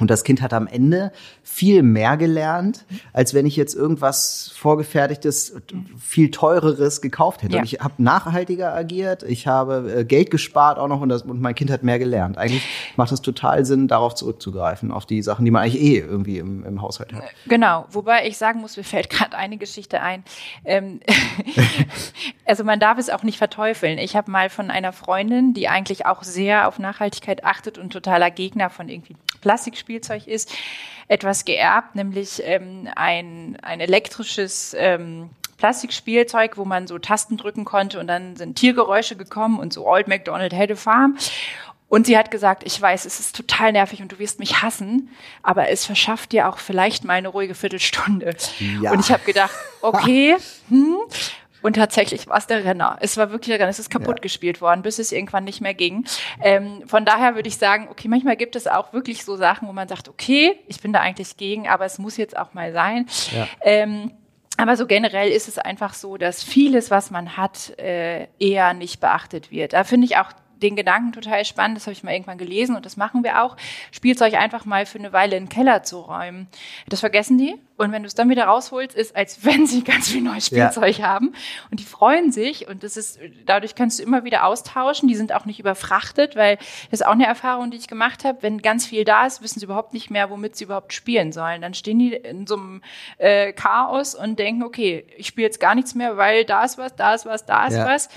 Und 0.00 0.10
das 0.10 0.24
Kind 0.24 0.42
hat 0.42 0.52
am 0.52 0.66
Ende 0.66 1.12
viel 1.44 1.84
mehr 1.84 2.16
gelernt, 2.16 2.84
als 3.12 3.32
wenn 3.32 3.46
ich 3.46 3.54
jetzt 3.54 3.76
irgendwas 3.76 4.52
vorgefertigtes, 4.56 5.54
viel 6.00 6.32
teureres 6.32 7.00
gekauft 7.00 7.44
hätte. 7.44 7.54
Ja. 7.54 7.60
Und 7.60 7.72
ich 7.72 7.78
habe 7.78 7.94
nachhaltiger 7.98 8.74
agiert, 8.74 9.22
ich 9.22 9.46
habe 9.46 9.98
äh, 9.98 10.04
Geld 10.04 10.32
gespart 10.32 10.78
auch 10.78 10.88
noch 10.88 11.00
und, 11.00 11.10
das, 11.10 11.22
und 11.22 11.40
mein 11.40 11.54
Kind 11.54 11.70
hat 11.70 11.84
mehr 11.84 12.00
gelernt. 12.00 12.38
Eigentlich 12.38 12.64
macht 12.96 13.12
es 13.12 13.22
total 13.22 13.64
Sinn, 13.64 13.86
darauf 13.86 14.16
zurückzugreifen, 14.16 14.90
auf 14.90 15.06
die 15.06 15.22
Sachen, 15.22 15.44
die 15.44 15.52
man 15.52 15.62
eigentlich 15.62 15.80
eh 15.80 15.98
irgendwie 15.98 16.38
im, 16.38 16.64
im 16.64 16.82
Haushalt 16.82 17.12
hat. 17.12 17.22
Genau, 17.46 17.86
wobei 17.90 18.26
ich 18.26 18.36
sagen 18.36 18.60
muss, 18.60 18.76
mir 18.76 18.82
fällt 18.82 19.10
gerade 19.10 19.36
eine 19.36 19.58
Geschichte 19.58 20.00
ein. 20.00 20.24
Ähm, 20.64 20.98
also 22.46 22.64
man 22.64 22.80
darf 22.80 22.98
es 22.98 23.10
auch 23.10 23.22
nicht 23.22 23.38
verteufeln. 23.38 23.98
Ich 23.98 24.16
habe 24.16 24.28
mal 24.28 24.50
von 24.50 24.72
einer 24.72 24.92
Freundin, 24.92 25.54
die 25.54 25.68
eigentlich 25.68 26.04
auch 26.04 26.24
sehr 26.24 26.66
auf 26.66 26.80
Nachhaltigkeit 26.80 27.44
achtet 27.44 27.78
und 27.78 27.92
totaler 27.92 28.32
Gegner 28.32 28.70
von 28.70 28.88
irgendwie 28.88 29.14
Plastikspielzeug 29.84 30.26
ist, 30.26 30.52
etwas 31.08 31.44
geerbt, 31.44 31.94
nämlich 31.94 32.42
ähm, 32.44 32.88
ein, 32.96 33.58
ein 33.62 33.80
elektrisches 33.80 34.74
ähm, 34.78 35.30
Plastikspielzeug, 35.58 36.56
wo 36.56 36.64
man 36.64 36.86
so 36.86 36.98
Tasten 36.98 37.36
drücken 37.36 37.64
konnte 37.64 38.00
und 38.00 38.06
dann 38.06 38.36
sind 38.36 38.56
Tiergeräusche 38.56 39.16
gekommen 39.16 39.58
und 39.58 39.72
so 39.72 39.86
Old 39.86 40.08
MacDonald 40.08 40.54
had 40.54 40.70
a 40.70 40.76
farm. 40.76 41.16
Und 41.88 42.06
sie 42.06 42.18
hat 42.18 42.30
gesagt, 42.30 42.64
ich 42.64 42.80
weiß, 42.80 43.04
es 43.04 43.20
ist 43.20 43.36
total 43.36 43.70
nervig 43.70 44.00
und 44.00 44.10
du 44.10 44.18
wirst 44.18 44.40
mich 44.40 44.62
hassen, 44.62 45.10
aber 45.42 45.68
es 45.68 45.84
verschafft 45.84 46.32
dir 46.32 46.48
auch 46.48 46.58
vielleicht 46.58 47.04
mal 47.04 47.14
eine 47.14 47.28
ruhige 47.28 47.54
Viertelstunde. 47.54 48.34
Ja. 48.82 48.90
Und 48.90 49.00
ich 49.00 49.12
habe 49.12 49.24
gedacht, 49.24 49.54
okay, 49.82 50.36
hm. 50.70 50.96
Und 51.64 51.76
tatsächlich 51.76 52.26
war 52.26 52.36
es 52.36 52.46
der 52.46 52.62
Renner. 52.62 52.98
Es 53.00 53.16
war 53.16 53.30
wirklich 53.30 53.48
der 53.48 53.58
Renner. 53.58 53.70
Es 53.70 53.78
ist 53.78 53.88
kaputt 53.88 54.18
Ja. 54.18 54.20
gespielt 54.22 54.60
worden, 54.60 54.82
bis 54.82 54.98
es 54.98 55.12
irgendwann 55.12 55.44
nicht 55.44 55.62
mehr 55.62 55.72
ging. 55.72 56.04
Ähm, 56.42 56.82
von 56.86 57.06
daher 57.06 57.36
würde 57.36 57.48
ich 57.48 57.56
sagen, 57.56 57.88
okay, 57.90 58.06
manchmal 58.06 58.36
gibt 58.36 58.54
es 58.54 58.66
auch 58.66 58.92
wirklich 58.92 59.24
so 59.24 59.36
Sachen, 59.36 59.66
wo 59.66 59.72
man 59.72 59.88
sagt, 59.88 60.10
okay, 60.10 60.60
ich 60.68 60.82
bin 60.82 60.92
da 60.92 61.00
eigentlich 61.00 61.38
gegen, 61.38 61.66
aber 61.66 61.86
es 61.86 61.98
muss 61.98 62.18
jetzt 62.18 62.36
auch 62.36 62.52
mal 62.52 62.74
sein. 62.74 63.06
Ja. 63.34 63.48
Ähm, 63.62 64.12
aber 64.58 64.76
so 64.76 64.86
generell 64.86 65.30
ist 65.30 65.48
es 65.48 65.56
einfach 65.58 65.94
so, 65.94 66.18
dass 66.18 66.42
vieles, 66.44 66.90
was 66.90 67.10
man 67.10 67.38
hat, 67.38 67.78
äh, 67.78 68.28
eher 68.38 68.74
nicht 68.74 69.00
beachtet 69.00 69.50
wird. 69.50 69.72
Da 69.72 69.84
finde 69.84 70.04
ich 70.04 70.18
auch 70.18 70.32
den 70.62 70.76
Gedanken 70.76 71.12
total 71.12 71.44
spannend, 71.44 71.76
das 71.76 71.86
habe 71.86 71.92
ich 71.92 72.02
mal 72.04 72.12
irgendwann 72.12 72.38
gelesen 72.38 72.76
und 72.76 72.86
das 72.86 72.96
machen 72.96 73.24
wir 73.24 73.42
auch, 73.42 73.56
Spielzeug 73.90 74.34
einfach 74.34 74.64
mal 74.64 74.86
für 74.86 74.98
eine 74.98 75.12
Weile 75.12 75.36
in 75.36 75.44
den 75.44 75.48
Keller 75.48 75.82
zu 75.82 76.00
räumen. 76.00 76.46
Das 76.88 77.00
vergessen 77.00 77.38
die 77.38 77.56
und 77.76 77.90
wenn 77.92 78.02
du 78.02 78.06
es 78.06 78.14
dann 78.14 78.28
wieder 78.30 78.44
rausholst, 78.44 78.94
ist, 78.96 79.16
als 79.16 79.44
wenn 79.44 79.66
sie 79.66 79.82
ganz 79.82 80.08
viel 80.08 80.22
neues 80.22 80.50
Ja. 80.50 80.70
Spielzeug 80.70 81.02
haben 81.02 81.32
und 81.70 81.80
die 81.80 81.84
freuen 81.84 82.30
sich 82.32 82.68
und 82.68 82.82
das 82.84 82.96
ist, 82.96 83.18
dadurch 83.46 83.74
kannst 83.74 83.98
du 83.98 84.02
immer 84.04 84.24
wieder 84.24 84.44
austauschen, 84.44 85.08
die 85.08 85.14
sind 85.16 85.32
auch 85.32 85.44
nicht 85.44 85.58
überfrachtet, 85.60 86.36
weil 86.36 86.56
das 86.90 87.00
ist 87.00 87.06
auch 87.06 87.12
eine 87.12 87.26
Erfahrung, 87.26 87.70
die 87.70 87.76
ich 87.76 87.88
gemacht 87.88 88.24
habe, 88.24 88.38
wenn 88.42 88.58
ganz 88.62 88.86
viel 88.86 89.04
da 89.04 89.26
ist, 89.26 89.42
wissen 89.42 89.58
sie 89.58 89.64
überhaupt 89.66 89.92
nicht 89.92 90.10
mehr, 90.10 90.30
womit 90.30 90.56
sie 90.56 90.64
überhaupt 90.64 90.92
spielen 90.92 91.32
sollen. 91.32 91.62
Dann 91.62 91.74
stehen 91.74 91.98
die 91.98 92.12
in 92.14 92.46
so 92.46 92.56
einem 92.56 92.82
äh, 93.18 93.52
Chaos 93.52 94.14
und 94.14 94.38
denken, 94.38 94.62
okay, 94.62 95.04
ich 95.16 95.26
spiele 95.26 95.46
jetzt 95.46 95.58
gar 95.60 95.74
nichts 95.74 95.94
mehr, 95.94 96.16
weil 96.16 96.44
da 96.44 96.64
ist 96.64 96.78
was, 96.78 96.94
da 96.94 97.14
ist 97.14 97.26
was, 97.26 97.44
da 97.44 97.66
ist 97.66 97.74
Ja. 97.74 97.86
was. 97.86 98.08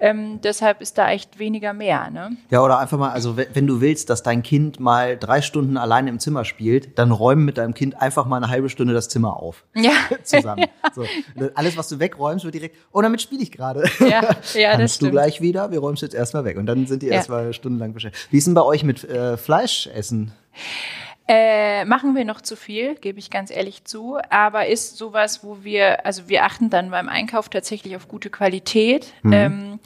Ähm, 0.00 0.40
deshalb 0.42 0.80
ist 0.80 0.98
da 0.98 1.10
echt 1.10 1.38
weniger 1.38 1.72
mehr. 1.72 2.10
Ne? 2.10 2.36
Ja, 2.50 2.62
oder 2.62 2.78
einfach 2.78 2.98
mal, 2.98 3.10
also 3.10 3.36
wenn, 3.36 3.66
du 3.66 3.80
willst, 3.80 4.10
dass 4.10 4.22
dein 4.22 4.42
Kind 4.42 4.80
mal 4.80 5.16
drei 5.16 5.40
Stunden 5.40 5.76
alleine 5.76 6.10
im 6.10 6.18
Zimmer 6.18 6.44
spielt, 6.44 6.98
dann 6.98 7.10
räum 7.12 7.44
mit 7.44 7.58
deinem 7.58 7.74
Kind 7.74 8.00
einfach 8.00 8.26
mal 8.26 8.38
eine 8.38 8.48
halbe 8.48 8.68
Stunde 8.68 8.92
das 8.94 9.03
Zimmer 9.08 9.36
auf. 9.36 9.64
Ja. 9.74 9.92
Zusammen. 10.22 10.66
So. 10.94 11.04
Alles, 11.54 11.76
was 11.76 11.88
du 11.88 11.98
wegräumst, 11.98 12.44
wird 12.44 12.54
direkt, 12.54 12.76
oh, 12.92 13.02
damit 13.02 13.22
spiele 13.22 13.42
ich 13.42 13.52
gerade. 13.52 13.84
Ja, 14.00 14.06
ja, 14.08 14.20
das 14.30 14.52
Kannst 14.52 14.80
du 14.80 14.88
stimmt. 15.06 15.12
gleich 15.12 15.40
wieder, 15.40 15.70
wir 15.70 15.78
räumen 15.78 15.94
es 15.94 16.00
jetzt 16.00 16.14
erstmal 16.14 16.44
weg. 16.44 16.56
Und 16.56 16.66
dann 16.66 16.86
sind 16.86 17.02
die 17.02 17.06
Ja. 17.06 17.14
erstmal 17.14 17.52
stundenlang 17.52 17.92
beschäftigt. 17.94 18.28
Wie 18.32 18.38
ist 18.38 18.46
denn 18.46 18.54
bei 18.54 18.62
euch 18.62 18.82
mit 18.84 19.04
äh, 19.04 19.36
Fleischessen? 19.36 20.32
Äh, 21.26 21.86
machen 21.86 22.14
wir 22.14 22.26
noch 22.26 22.42
zu 22.42 22.54
viel, 22.54 22.96
gebe 22.96 23.18
ich 23.18 23.30
ganz 23.30 23.50
ehrlich 23.50 23.84
zu. 23.84 24.18
Aber 24.28 24.66
ist 24.66 24.98
sowas, 24.98 25.42
wo 25.42 25.64
wir, 25.64 26.04
also 26.04 26.28
wir 26.28 26.44
achten 26.44 26.68
dann 26.68 26.90
beim 26.90 27.08
Einkauf 27.08 27.48
tatsächlich 27.48 27.96
auf 27.96 28.08
gute 28.08 28.28
Qualität 28.28 29.14
ähm, 29.24 29.78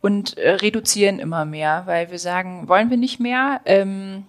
und 0.00 0.36
äh, 0.38 0.50
reduzieren 0.54 1.20
immer 1.20 1.44
mehr, 1.44 1.82
weil 1.86 2.10
wir 2.10 2.18
sagen, 2.18 2.66
wollen 2.68 2.90
wir 2.90 2.96
nicht 2.96 3.20
mehr. 3.20 3.60
Ähm, 3.64 4.24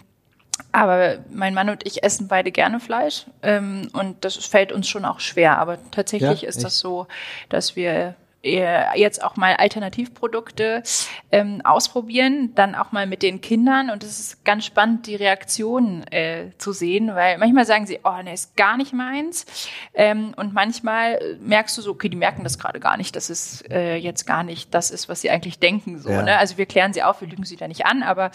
aber 0.72 1.18
mein 1.32 1.54
Mann 1.54 1.70
und 1.70 1.86
ich 1.86 2.04
essen 2.04 2.28
beide 2.28 2.52
gerne 2.52 2.80
Fleisch 2.80 3.26
ähm, 3.42 3.90
und 3.94 4.24
das 4.24 4.36
fällt 4.36 4.72
uns 4.72 4.88
schon 4.88 5.06
auch 5.06 5.20
schwer. 5.20 5.58
Aber 5.58 5.78
tatsächlich 5.92 6.42
Ja, 6.44 6.48
ist 6.50 6.58
echt? 6.58 6.66
das 6.66 6.80
so, 6.80 7.08
dass 7.50 7.76
wir 7.76 8.16
jetzt 8.44 9.24
auch 9.24 9.38
mal 9.38 9.56
Alternativprodukte 9.56 10.84
ähm, 11.32 11.62
ausprobieren, 11.64 12.52
dann 12.56 12.76
auch 12.76 12.92
mal 12.92 13.08
mit 13.08 13.24
den 13.24 13.40
Kindern 13.40 13.90
und 13.90 14.04
es 14.04 14.20
ist 14.20 14.44
ganz 14.44 14.66
spannend, 14.66 15.08
die 15.08 15.16
Reaktionen 15.16 16.04
äh, 16.12 16.52
zu 16.58 16.74
sehen, 16.74 17.16
weil 17.16 17.38
manchmal 17.38 17.66
sagen 17.66 17.86
sie, 17.86 18.00
oh, 18.04 18.22
ne, 18.22 18.34
ist 18.34 18.58
gar 18.58 18.76
nicht 18.76 18.92
meins 18.94 19.46
ähm, 19.94 20.34
und 20.36 20.54
manchmal 20.54 21.14
äh, 21.14 21.36
merkst 21.42 21.78
du 21.78 21.82
so, 21.82 21.92
okay, 21.92 22.10
die 22.10 22.18
merken 22.18 22.44
das 22.44 22.60
gerade 22.60 22.80
gar 22.82 22.98
nicht, 22.98 23.16
dass 23.16 23.30
es 23.30 23.64
äh, 23.70 23.96
jetzt 23.96 24.26
gar 24.26 24.44
nicht 24.44 24.74
das 24.74 24.92
ist, 24.92 25.08
was 25.08 25.22
sie 25.22 25.30
eigentlich 25.30 25.60
denken. 25.60 26.00
So, 26.00 26.10
Ja. 26.10 26.22
ne? 26.24 26.38
Also 26.38 26.58
wir 26.58 26.66
klären 26.66 26.92
sie 26.92 27.02
auf, 27.02 27.22
wir 27.22 27.30
lügen 27.30 27.46
sie 27.46 27.56
da 27.56 27.68
nicht 27.70 27.86
an, 27.86 28.04
aber 28.04 28.32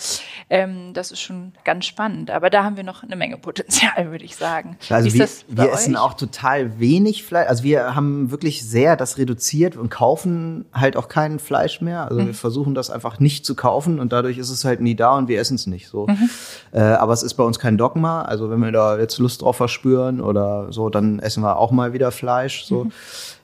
ähm, 0.48 0.94
das 0.94 1.12
ist 1.12 1.20
schon 1.20 1.52
ganz 1.64 1.84
spannend. 1.84 2.30
Aber 2.30 2.48
da 2.48 2.64
haben 2.64 2.76
wir 2.76 2.84
noch 2.84 3.02
eine 3.02 3.16
Menge 3.16 3.36
Potenzial, 3.36 4.10
würde 4.10 4.24
ich 4.24 4.36
sagen. 4.36 4.78
Also 4.88 5.12
wir, 5.12 5.28
wir 5.48 5.72
essen 5.72 5.96
auch 5.96 6.14
total 6.14 6.78
wenig 6.80 7.24
Fleisch. 7.24 7.48
Also 7.48 7.62
wir 7.64 7.94
haben 7.94 8.30
wirklich 8.30 8.66
sehr 8.66 8.96
das 8.96 9.18
reduziert 9.18 9.76
und 9.76 9.90
kaufen 9.99 10.64
halt 10.73 10.97
auch 10.97 11.09
kein 11.09 11.40
Fleisch 11.40 11.81
mehr. 11.81 12.05
Also 12.09 12.21
Mhm. 12.21 12.26
wir 12.28 12.35
versuchen 12.35 12.75
das 12.76 12.88
einfach 12.88 13.19
nicht 13.19 13.45
zu 13.45 13.57
kaufen 13.57 13.99
und 13.99 14.12
dadurch 14.12 14.38
ist 14.38 14.49
es 14.50 14.64
halt 14.64 14.81
nie 14.81 14.95
da 14.95 15.17
und 15.19 15.26
wir 15.26 15.40
essen 15.40 15.57
es 15.57 15.67
nicht 15.67 15.88
so. 15.88 16.07
Mhm. 16.07 16.31
Äh, 16.71 16.78
aber 16.83 17.12
es 17.12 17.25
ist 17.25 17.35
bei 17.35 17.43
uns 17.43 17.59
kein 17.59 17.76
Dogma. 17.76 18.23
Also 18.23 18.49
wenn 18.49 18.61
wir 18.61 18.71
da 18.71 18.97
jetzt 18.97 19.19
Lust 19.19 19.43
drauf 19.43 19.57
verspüren 19.57 20.21
oder 20.21 20.69
so, 20.73 20.88
dann 20.88 21.19
essen 21.19 21.43
wir 21.43 21.57
auch 21.57 21.73
mal 21.73 21.93
wieder 21.93 22.12
Fleisch. 22.12 22.64
So. 22.64 22.85
Mhm. 22.85 22.93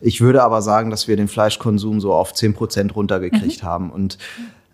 Ich 0.00 0.20
würde 0.20 0.44
aber 0.44 0.62
sagen, 0.62 0.90
dass 0.90 1.08
wir 1.08 1.16
den 1.16 1.26
Fleischkonsum 1.26 2.00
so 2.00 2.14
auf 2.14 2.32
10 2.34 2.54
Prozent 2.54 2.94
runtergekriegt 2.94 3.64
Mhm. 3.64 3.66
haben 3.66 3.90
und 3.90 4.16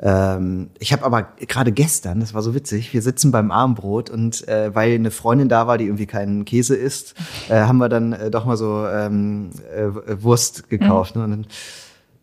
ähm, 0.03 0.71
ich 0.79 0.93
habe 0.93 1.05
aber 1.05 1.23
gerade 1.47 1.73
gestern, 1.73 2.21
das 2.21 2.33
war 2.33 2.43
so 2.43 2.55
witzig, 2.55 2.93
wir 2.95 3.03
sitzen 3.03 3.33
beim 3.33 3.51
Abendbrot 3.51 4.09
und 4.09 4.47
äh, 4.49 4.75
weil 4.75 4.95
eine 4.95 5.11
Freundin 5.11 5.49
da 5.49 5.67
war, 5.67 5.77
die 5.77 5.85
irgendwie 5.85 6.07
keinen 6.07 6.45
Käse 6.45 6.75
isst, 6.75 7.15
äh, 7.49 7.61
haben 7.61 7.79
wir 7.79 7.89
dann 7.89 8.13
äh, 8.13 8.31
doch 8.31 8.47
mal 8.47 8.57
so 8.57 8.87
ähm, 8.87 9.51
äh, 9.75 10.23
Wurst 10.23 10.71
gekauft. 10.71 11.17
Ne? 11.17 11.25
Und 11.25 11.31
dann 11.31 11.47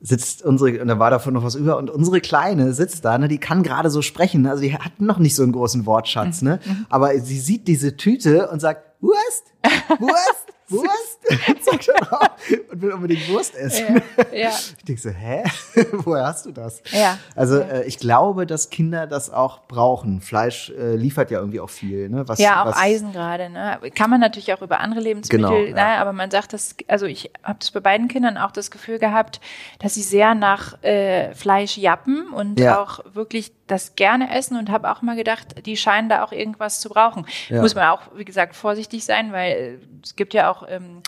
sitzt 0.01 0.43
unsere, 0.43 0.81
und 0.81 0.87
da 0.87 0.99
war 0.99 1.09
davon 1.09 1.33
noch 1.33 1.43
was 1.43 1.55
über, 1.55 1.77
und 1.77 1.89
unsere 1.89 2.21
Kleine 2.21 2.73
sitzt 2.73 3.05
da, 3.05 3.17
ne, 3.17 3.27
die 3.27 3.39
kann 3.39 3.63
gerade 3.63 3.89
so 3.89 4.01
sprechen, 4.01 4.45
also 4.45 4.61
die 4.61 4.73
hat 4.73 4.99
noch 4.99 5.17
nicht 5.19 5.35
so 5.35 5.43
einen 5.43 5.51
großen 5.51 5.85
Wortschatz, 5.85 6.41
ne? 6.41 6.59
Aber 6.89 7.17
sie 7.19 7.39
sieht 7.39 7.67
diese 7.67 7.97
Tüte 7.97 8.49
und 8.49 8.59
sagt, 8.59 8.83
Wurst, 9.01 9.53
Wurst, 9.99 10.53
Wurst, 10.69 11.19
und 12.71 12.81
will 12.81 12.91
unbedingt 12.91 13.27
Wurst 13.29 13.55
essen. 13.55 14.01
Ja, 14.31 14.37
ja. 14.37 14.49
Ich 14.77 14.83
denke 14.85 15.01
so, 15.01 15.09
hä? 15.09 15.43
Woher 15.91 16.25
hast 16.25 16.45
du 16.45 16.51
das? 16.51 16.81
Ja. 16.91 17.17
Also 17.35 17.59
äh, 17.59 17.85
ich 17.85 17.97
glaube, 17.99 18.45
dass 18.45 18.69
Kinder 18.69 19.07
das 19.07 19.29
auch 19.29 19.67
brauchen. 19.67 20.21
Fleisch 20.21 20.69
äh, 20.69 20.95
liefert 20.95 21.31
ja 21.31 21.39
irgendwie 21.39 21.59
auch 21.59 21.69
viel. 21.69 22.09
Ne? 22.09 22.27
Was, 22.27 22.39
Ja, 22.39 22.63
auch 22.63 22.67
was, 22.67 22.77
Eisen 22.77 23.11
gerade. 23.11 23.49
Ne? 23.49 23.79
Kann 23.95 24.09
man 24.09 24.19
natürlich 24.19 24.53
auch 24.53 24.61
über 24.61 24.79
andere 24.79 24.99
Lebensmittel, 25.01 25.47
Genau, 25.47 25.57
ja. 25.57 25.73
ne? 25.73 26.01
aber 26.01 26.13
man 26.13 26.31
sagt 26.31 26.53
das, 26.53 26.75
also 26.87 27.05
ich 27.05 27.31
habe 27.43 27.59
das 27.59 27.71
bei 27.71 27.79
beiden 27.79 28.07
Kindern 28.07 28.37
auch 28.37 28.51
das 28.51 28.71
Gefühl 28.71 28.99
gehabt, 28.99 29.39
dass 29.79 29.95
sie 29.95 30.01
sehr 30.01 30.35
nach 30.35 30.81
äh, 30.83 31.33
Fleisch 31.33 31.77
jappen 31.77 32.29
und 32.29 32.61
auch 32.67 32.99
wirklich 33.13 33.53
das 33.67 33.95
gerne 33.95 34.33
essen 34.35 34.57
und 34.57 34.69
habe 34.69 34.89
auch 34.89 35.01
mal 35.01 35.15
gedacht, 35.15 35.65
die 35.65 35.77
scheinen 35.77 36.09
da 36.09 36.23
auch 36.23 36.31
irgendwas 36.31 36.79
zu 36.79 36.89
brauchen. 36.89 37.25
Muss 37.49 37.75
man 37.75 37.89
auch, 37.89 38.01
wie 38.15 38.25
gesagt, 38.25 38.55
vorsichtig 38.55 39.03
sein, 39.05 39.31
weil 39.31 39.51
äh, 39.51 39.77
es 40.03 40.15
gibt 40.15 40.33
ja 40.33 40.49
auch 40.49 40.56
ähm, 40.67 41.01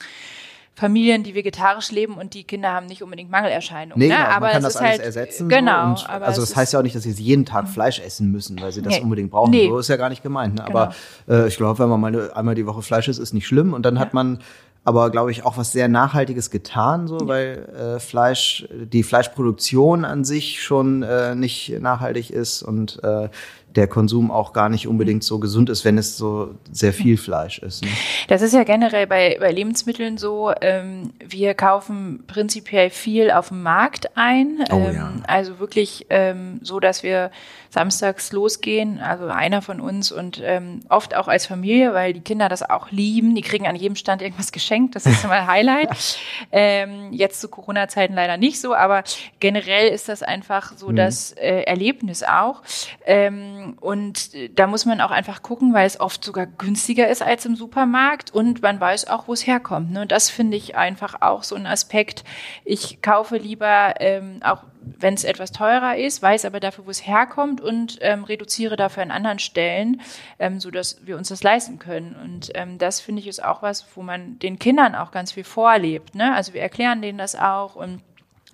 Familien, 0.79 1.23
die 1.23 1.35
vegetarisch 1.35 1.91
leben 1.91 2.15
und 2.15 2.33
die 2.33 2.45
Kinder 2.45 2.71
haben 2.71 2.85
nicht 2.85 3.03
unbedingt 3.03 3.29
Mangelerscheinungen. 3.29 3.99
Nee, 3.99 4.07
ne? 4.07 4.15
genau, 4.15 4.29
aber 4.29 4.45
man 4.45 4.51
kann 4.53 4.63
das 4.63 4.77
alles 4.77 4.91
halt, 4.91 5.01
ersetzen. 5.01 5.49
Genau. 5.49 5.95
So, 5.95 6.05
und, 6.05 6.09
aber 6.09 6.25
also 6.25 6.41
das 6.41 6.55
heißt 6.55 6.71
ja 6.71 6.79
auch 6.79 6.83
nicht, 6.83 6.95
dass 6.95 7.03
sie 7.03 7.11
jeden 7.11 7.45
Tag 7.45 7.67
Fleisch 7.67 7.99
essen 7.99 8.31
müssen, 8.31 8.61
weil 8.61 8.71
sie 8.71 8.81
das 8.81 8.93
Nee. 8.93 9.01
unbedingt 9.01 9.29
brauchen. 9.29 9.51
Nee. 9.51 9.67
So 9.67 9.77
ist 9.79 9.89
ja 9.89 9.97
gar 9.97 10.07
nicht 10.07 10.23
gemeint. 10.23 10.55
Ne? 10.55 10.65
Aber 10.65 10.93
äh, 11.27 11.49
ich 11.49 11.57
glaube, 11.57 11.79
wenn 11.79 11.89
man 11.89 11.99
mal 11.99 12.31
einmal 12.31 12.55
die 12.55 12.65
Woche 12.65 12.81
Fleisch 12.81 13.09
isst, 13.09 13.19
ist 13.19 13.33
nicht 13.33 13.45
schlimm. 13.45 13.73
Und 13.73 13.85
dann 13.85 13.99
hat 13.99 14.13
man 14.13 14.39
aber, 14.85 15.09
glaube 15.09 15.31
ich, 15.31 15.45
auch 15.45 15.57
was 15.57 15.73
sehr 15.73 15.89
Nachhaltiges 15.89 16.49
getan, 16.49 17.07
so, 17.07 17.19
weil 17.27 17.67
äh, 17.75 17.99
Fleisch, 17.99 18.65
die 18.71 19.03
Fleischproduktion 19.03 20.05
an 20.05 20.23
sich 20.23 20.63
schon 20.63 21.03
äh, 21.03 21.35
nicht 21.35 21.77
nachhaltig 21.81 22.29
ist 22.29 22.63
und 22.63 23.03
äh, 23.03 23.27
der 23.75 23.87
Konsum 23.87 24.31
auch 24.31 24.53
gar 24.53 24.69
nicht 24.69 24.87
unbedingt 24.87 25.23
so 25.23 25.39
gesund 25.39 25.69
ist, 25.69 25.85
wenn 25.85 25.97
es 25.97 26.17
so 26.17 26.55
sehr 26.71 26.93
viel 26.93 27.17
Fleisch 27.17 27.59
ist. 27.59 27.83
Ne? 27.83 27.89
Das 28.27 28.41
ist 28.41 28.53
ja 28.53 28.63
generell 28.63 29.05
bei, 29.05 29.37
bei 29.39 29.51
Lebensmitteln 29.51 30.17
so. 30.17 30.51
Ähm, 30.61 31.13
wir 31.23 31.53
kaufen 31.53 32.23
prinzipiell 32.27 32.89
viel 32.89 33.31
auf 33.31 33.49
dem 33.49 33.61
Markt 33.61 34.17
ein. 34.17 34.59
Oh 34.71 34.75
ähm, 34.75 34.95
ja. 34.95 35.13
Also 35.27 35.59
wirklich 35.59 36.07
ähm, 36.09 36.59
so, 36.63 36.79
dass 36.79 37.03
wir 37.03 37.31
samstags 37.69 38.31
losgehen, 38.31 38.99
also 38.99 39.27
einer 39.27 39.61
von 39.61 39.79
uns 39.79 40.11
und 40.11 40.41
ähm, 40.43 40.79
oft 40.89 41.15
auch 41.15 41.27
als 41.27 41.45
Familie, 41.45 41.93
weil 41.93 42.13
die 42.13 42.21
Kinder 42.21 42.49
das 42.49 42.67
auch 42.67 42.89
lieben. 42.89 43.35
Die 43.35 43.43
kriegen 43.43 43.67
an 43.67 43.75
jedem 43.75 43.95
Stand 43.95 44.23
irgendwas 44.23 44.51
geschenkt. 44.51 44.95
Das 44.95 45.05
ist 45.05 45.23
immer 45.23 45.45
Highlight. 45.45 45.89
ähm, 46.51 47.11
jetzt 47.11 47.41
zu 47.41 47.47
Corona-Zeiten 47.47 48.15
leider 48.15 48.37
nicht 48.37 48.59
so, 48.59 48.73
aber 48.73 49.03
generell 49.39 49.89
ist 49.89 50.09
das 50.09 50.23
einfach 50.23 50.69
Mhm. 50.71 50.77
so 50.77 50.91
das 50.91 51.31
äh, 51.33 51.63
Erlebnis 51.63 52.23
auch. 52.23 52.61
Ähm, 53.05 53.58
und 53.79 54.33
äh, 54.33 54.49
da 54.49 54.67
muss 54.67 54.85
man 54.85 55.01
auch 55.01 55.11
einfach 55.11 55.41
gucken, 55.41 55.73
weil 55.73 55.87
es 55.87 55.99
oft 55.99 56.23
sogar 56.23 56.45
günstiger 56.45 57.07
ist 57.07 57.21
als 57.21 57.45
im 57.45 57.55
Supermarkt 57.55 58.33
und 58.33 58.61
man 58.61 58.79
weiß 58.79 59.07
auch, 59.07 59.27
wo 59.27 59.33
es 59.33 59.45
herkommt. 59.45 59.91
Ne? 59.91 60.01
Und 60.01 60.11
das 60.11 60.29
finde 60.29 60.57
ich 60.57 60.75
einfach 60.75 61.21
auch 61.21 61.43
so 61.43 61.55
ein 61.55 61.65
Aspekt. 61.65 62.23
Ich 62.65 63.01
kaufe 63.01 63.37
lieber 63.37 63.95
ähm, 63.99 64.39
auch 64.43 64.63
wenn 64.97 65.13
es 65.13 65.23
etwas 65.23 65.51
teurer 65.51 65.97
ist, 65.97 66.21
weiß 66.21 66.45
aber 66.45 66.59
dafür, 66.59 66.85
wo 66.85 66.89
es 66.89 67.05
herkommt 67.05 67.61
und 67.61 67.97
ähm, 68.01 68.23
reduziere 68.23 68.75
dafür 68.75 69.03
an 69.03 69.11
anderen 69.11 69.39
Stellen, 69.39 70.01
ähm, 70.39 70.59
so 70.59 70.71
dass 70.71 71.05
wir 71.05 71.17
uns 71.17 71.29
das 71.29 71.43
leisten 71.43 71.79
können. 71.79 72.15
Und 72.15 72.51
ähm, 72.55 72.77
das 72.77 72.99
finde 72.99 73.21
ich 73.21 73.27
ist 73.27 73.43
auch 73.43 73.61
was, 73.61 73.85
wo 73.95 74.01
man 74.01 74.39
den 74.39 74.59
Kindern 74.59 74.95
auch 74.95 75.11
ganz 75.11 75.33
viel 75.33 75.43
vorlebt. 75.43 76.15
Ne? 76.15 76.33
Also 76.33 76.53
wir 76.53 76.61
erklären 76.61 77.01
denen 77.01 77.17
das 77.17 77.35
auch 77.35 77.75
und 77.75 78.01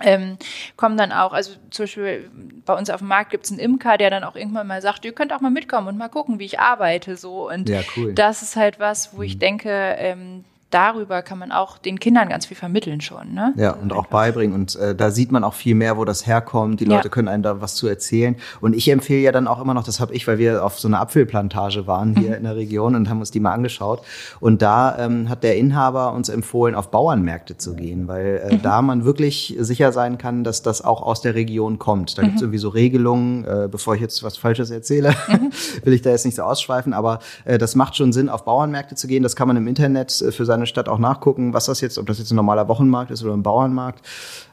ähm, 0.02 0.38
kommen 0.75 0.98
dann 0.98 1.12
auch, 1.12 1.32
also 1.34 1.54
zum 1.70 1.84
Beispiel 1.84 2.30
bei 2.66 2.74
uns 2.74 2.90
auf 2.90 3.00
dem 3.00 3.08
Markt 3.08 3.32
gibt 3.32 3.46
es 3.46 3.52
einen 3.52 3.60
Imker, 3.60 3.98
der 3.98 4.10
dann 4.10 4.24
auch 4.24 4.36
irgendwann 4.36 4.68
mal 4.68 4.82
sagt, 4.82 5.06
ihr 5.06 5.14
könnt 5.14 5.32
auch 5.32 5.42
mal 5.42 5.52
mitkommen 5.52 5.88
und 5.88 5.98
mal 5.98 6.10
gucken, 6.10 6.40
wie 6.40 6.46
ich 6.46 6.60
arbeite. 6.60 7.16
So 7.16 7.50
und 7.50 7.70
Ja, 7.70 7.82
cool. 7.96 8.10
Mhm. 8.10 8.16
das 8.16 8.42
ist 8.42 8.56
halt 8.56 8.80
was, 8.80 9.16
wo 9.16 9.22
ich 9.22 9.40
denke, 9.40 9.70
ähm, 9.98 10.44
darüber 10.75 11.22
kann 11.22 11.39
man 11.39 11.51
auch 11.51 11.77
den 11.77 12.00
Kindern 12.00 12.29
ganz 12.29 12.46
viel 12.48 12.58
vermitteln 12.58 13.00
schon. 13.01 13.34
Ne? 13.34 13.53
Ja, 13.55 13.72
und 13.72 13.94
auch 13.94 14.08
beibringen. 14.08 14.53
Und 14.53 14.75
äh, 14.75 14.94
da 14.94 15.10
sieht 15.12 15.32
man 15.32 15.44
auch 15.44 15.53
viel 15.53 15.74
mehr, 15.75 15.98
wo 15.98 16.05
das 16.05 16.27
herkommt. 16.27 16.79
Die 16.82 16.86
Ja. 16.86 16.96
Leute 16.98 17.10
können 17.10 17.27
einem 17.29 17.44
da 17.44 17.62
was 17.62 17.75
zu 17.75 17.88
erzählen. 17.88 18.36
Und 18.62 18.75
ich 18.75 18.89
empfehle 18.89 19.22
ja 19.22 19.32
dann 19.32 19.48
auch 19.48 19.62
immer 19.62 19.74
noch, 19.74 19.84
das 19.84 20.00
habe 20.00 20.13
ich, 20.13 20.27
weil 20.27 20.38
wir 20.38 20.63
auf 20.65 20.77
so 20.79 20.88
einer 20.88 21.00
Apfelplantage 21.00 21.88
waren 21.88 22.15
hier 22.15 22.29
Mhm. 22.32 22.36
in 22.36 22.44
der 22.44 22.55
Region 22.55 22.96
und 22.96 23.10
haben 23.10 23.20
uns 23.20 23.32
die 23.32 23.39
mal 23.39 23.53
angeschaut. 23.53 24.01
Und 24.39 24.62
da 24.62 24.98
ähm, 25.00 25.29
hat 25.29 25.44
der 25.44 25.55
Inhaber 25.58 26.13
uns 26.13 26.29
empfohlen, 26.29 26.75
auf 26.75 26.91
Bauernmärkte 26.91 27.58
zu 27.58 27.75
gehen, 27.75 28.08
weil 28.08 28.41
Mhm. 28.46 28.55
äh, 28.55 28.58
da 28.62 28.82
man 28.82 29.05
wirklich 29.05 29.55
sicher 29.60 29.91
sein 29.94 30.17
kann, 30.17 30.44
dass 30.44 30.62
das 30.62 30.84
auch 30.84 31.01
aus 31.01 31.22
der 31.22 31.36
Region 31.36 31.79
kommt. 31.79 32.17
Da 32.17 32.22
Mhm. 32.22 32.25
gibt's 32.27 32.41
irgendwie 32.41 32.60
so 32.60 32.70
Regelungen, 32.70 33.46
äh, 33.46 33.67
bevor 33.72 33.96
ich 33.96 34.01
jetzt 34.01 34.24
was 34.24 34.36
Falsches 34.38 34.72
erzähle, 34.72 35.13
Mhm. 35.29 35.51
will 35.86 35.94
ich 35.94 36.01
da 36.01 36.10
jetzt 36.10 36.25
nicht 36.25 36.36
so 36.36 36.44
ausschweifen, 36.44 36.94
aber 36.94 37.20
äh, 37.46 37.58
das 37.58 37.75
macht 37.75 37.96
schon 37.96 38.12
Sinn, 38.12 38.27
auf 38.29 38.44
Bauernmärkte 38.46 38.96
zu 38.96 39.08
gehen. 39.08 39.24
Das 39.24 39.36
kann 39.36 39.48
man 39.48 39.55
im 39.58 39.67
Internet 39.67 40.22
äh, 40.22 40.32
für 40.32 40.46
seine 40.46 40.64
Stadt 40.65 40.89
auch 40.89 41.00
nachgucken, 41.00 41.53
was 41.53 41.65
das 41.65 41.81
jetzt, 41.81 41.98
ob 41.98 42.05
das 42.07 42.19
jetzt 42.19 42.31
ein 42.31 42.36
normaler 42.36 42.67
Wochenmarkt 42.67 43.12
ist 43.12 43.24
oder 43.24 43.34
ein 43.34 43.43
Bauernmarkt. 43.43 44.05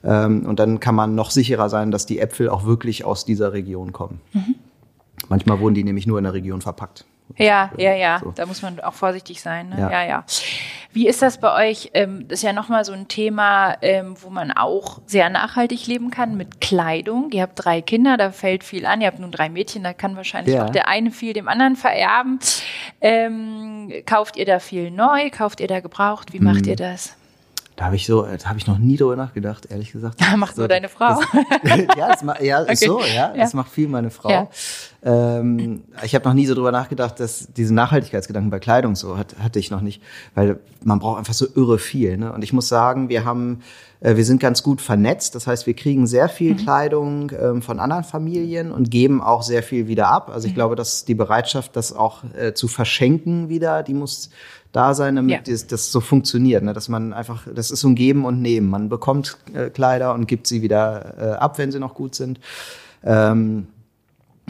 Ähm, 0.04 0.46
und 0.46 0.58
dann 0.58 0.80
kann 0.80 0.94
man 0.94 1.14
noch 1.14 1.30
sicherer 1.30 1.68
sein, 1.68 1.90
dass 1.90 2.06
die 2.06 2.18
Äpfel 2.18 2.48
auch 2.48 2.64
wirklich 2.64 3.04
aus 3.04 3.24
dieser 3.24 3.52
Region 3.52 3.92
kommen. 3.92 4.20
Mhm. 4.32 4.54
Manchmal 5.28 5.60
wurden 5.60 5.74
die 5.74 5.84
nämlich 5.84 6.06
nur 6.06 6.18
in 6.18 6.24
der 6.24 6.32
Region 6.32 6.60
verpackt. 6.60 7.04
Ja, 7.38 7.70
ja, 7.76 7.94
ja. 7.94 8.20
So. 8.22 8.30
Da 8.32 8.46
muss 8.46 8.62
man 8.62 8.78
auch 8.80 8.94
vorsichtig 8.94 9.40
sein. 9.42 9.68
Ne? 9.70 9.76
Ja. 9.80 9.90
Ja. 9.90 10.02
ja, 10.04 10.24
Wie 10.92 11.08
ist 11.08 11.22
das 11.22 11.38
bei 11.38 11.70
euch? 11.70 11.90
Ähm, 11.94 12.28
das 12.28 12.40
ist 12.40 12.42
ja 12.42 12.52
nochmal 12.52 12.84
so 12.84 12.92
ein 12.92 13.08
Thema, 13.08 13.76
ähm, 13.82 14.14
wo 14.20 14.30
man 14.30 14.50
auch 14.52 15.00
sehr 15.06 15.30
nachhaltig 15.30 15.86
leben 15.86 16.10
kann 16.10 16.36
mit 16.36 16.60
Kleidung. 16.60 17.30
Ihr 17.32 17.42
habt 17.42 17.54
drei 17.64 17.80
Kinder, 17.80 18.16
da 18.16 18.30
fällt 18.32 18.64
viel 18.64 18.86
an. 18.86 19.00
Ihr 19.00 19.06
habt 19.06 19.18
nun 19.18 19.30
drei 19.32 19.48
Mädchen, 19.48 19.82
da 19.82 19.92
kann 19.92 20.16
wahrscheinlich 20.16 20.54
Ja. 20.56 20.64
auch 20.66 20.70
der 20.70 20.88
eine 20.88 21.10
viel 21.10 21.32
dem 21.32 21.48
anderen 21.48 21.76
vererben. 21.76 22.38
Ähm, 23.00 23.92
kauft 24.06 24.36
ihr 24.36 24.44
da 24.46 24.58
viel 24.58 24.90
neu? 24.90 25.30
Kauft 25.30 25.60
ihr 25.60 25.68
da 25.68 25.80
gebraucht? 25.80 26.32
Wie 26.32 26.38
Hm. 26.38 26.44
macht 26.44 26.66
ihr 26.66 26.76
das? 26.76 27.16
Da 27.82 27.86
habe 27.86 27.96
ich 27.96 28.06
so, 28.06 28.22
da 28.22 28.44
habe 28.48 28.60
ich 28.60 28.68
noch 28.68 28.78
nie 28.78 28.96
drüber 28.96 29.16
nachgedacht, 29.16 29.66
ehrlich 29.68 29.90
gesagt. 29.90 30.20
Macht 30.36 30.56
nur 30.56 30.66
So, 30.66 30.68
deine 30.68 30.88
Frau. 30.88 31.18
Das, 31.64 31.78
ja, 31.98 32.14
das 32.14 32.22
ja 32.40 32.60
Okay. 32.62 32.76
so, 32.76 33.00
ja, 33.00 33.06
Ja. 33.06 33.32
das 33.34 33.54
macht 33.54 33.72
viel 33.72 33.88
meine 33.88 34.10
Frau. 34.10 34.30
Ja. 34.30 34.48
Ähm, 35.02 35.82
ich 36.04 36.14
habe 36.14 36.24
noch 36.28 36.34
nie 36.34 36.46
so 36.46 36.54
drüber 36.54 36.70
nachgedacht, 36.70 37.18
dass 37.18 37.48
diese 37.56 37.74
Nachhaltigkeitsgedanken 37.74 38.52
bei 38.52 38.60
Kleidung 38.60 38.94
so 38.94 39.18
hat, 39.18 39.34
hatte 39.42 39.58
ich 39.58 39.72
noch 39.72 39.80
nicht, 39.80 40.00
weil 40.36 40.60
man 40.84 41.00
braucht 41.00 41.18
einfach 41.18 41.34
so 41.34 41.44
irre 41.56 41.80
viel. 41.80 42.16
Ne? 42.18 42.32
Und 42.32 42.44
ich 42.44 42.52
muss 42.52 42.68
sagen, 42.68 43.08
wir 43.08 43.24
haben, 43.24 43.62
äh, 43.98 44.14
wir 44.14 44.24
sind 44.24 44.40
ganz 44.40 44.62
gut 44.62 44.80
vernetzt. 44.80 45.34
Das 45.34 45.48
heißt, 45.48 45.66
wir 45.66 45.74
kriegen 45.74 46.06
sehr 46.06 46.28
viel 46.28 46.54
Kleidung 46.54 47.32
ähm, 47.32 47.62
von 47.62 47.80
anderen 47.80 48.04
Familien 48.04 48.70
und 48.70 48.92
geben 48.92 49.20
auch 49.20 49.42
sehr 49.42 49.64
viel 49.64 49.88
wieder 49.88 50.06
ab. 50.06 50.30
Also 50.32 50.46
ich 50.46 50.54
glaube, 50.54 50.76
dass 50.76 51.04
die 51.04 51.16
Bereitschaft, 51.16 51.74
das 51.74 51.92
auch 51.92 52.22
äh, 52.38 52.54
zu 52.54 52.68
verschenken 52.68 53.48
wieder, 53.48 53.82
die 53.82 53.94
muss 53.94 54.30
da 54.72 54.94
sein, 54.94 55.16
damit 55.16 55.30
Ja. 55.32 55.52
das, 55.52 55.66
das 55.66 55.92
so 55.92 56.00
funktioniert, 56.00 56.62
ne? 56.64 56.72
dass 56.72 56.88
man 56.88 57.12
einfach, 57.12 57.46
das 57.54 57.70
ist 57.70 57.80
so 57.80 57.88
ein 57.88 57.94
Geben 57.94 58.24
und 58.24 58.40
Nehmen. 58.42 58.68
Man 58.70 58.88
bekommt 58.88 59.36
äh, 59.54 59.68
Kleider 59.70 60.14
und 60.14 60.26
gibt 60.26 60.46
sie 60.46 60.62
wieder 60.62 61.14
äh, 61.18 61.32
ab, 61.34 61.58
wenn 61.58 61.70
sie 61.70 61.78
noch 61.78 61.94
gut 61.94 62.14
sind. 62.14 62.40
Ähm, 63.04 63.66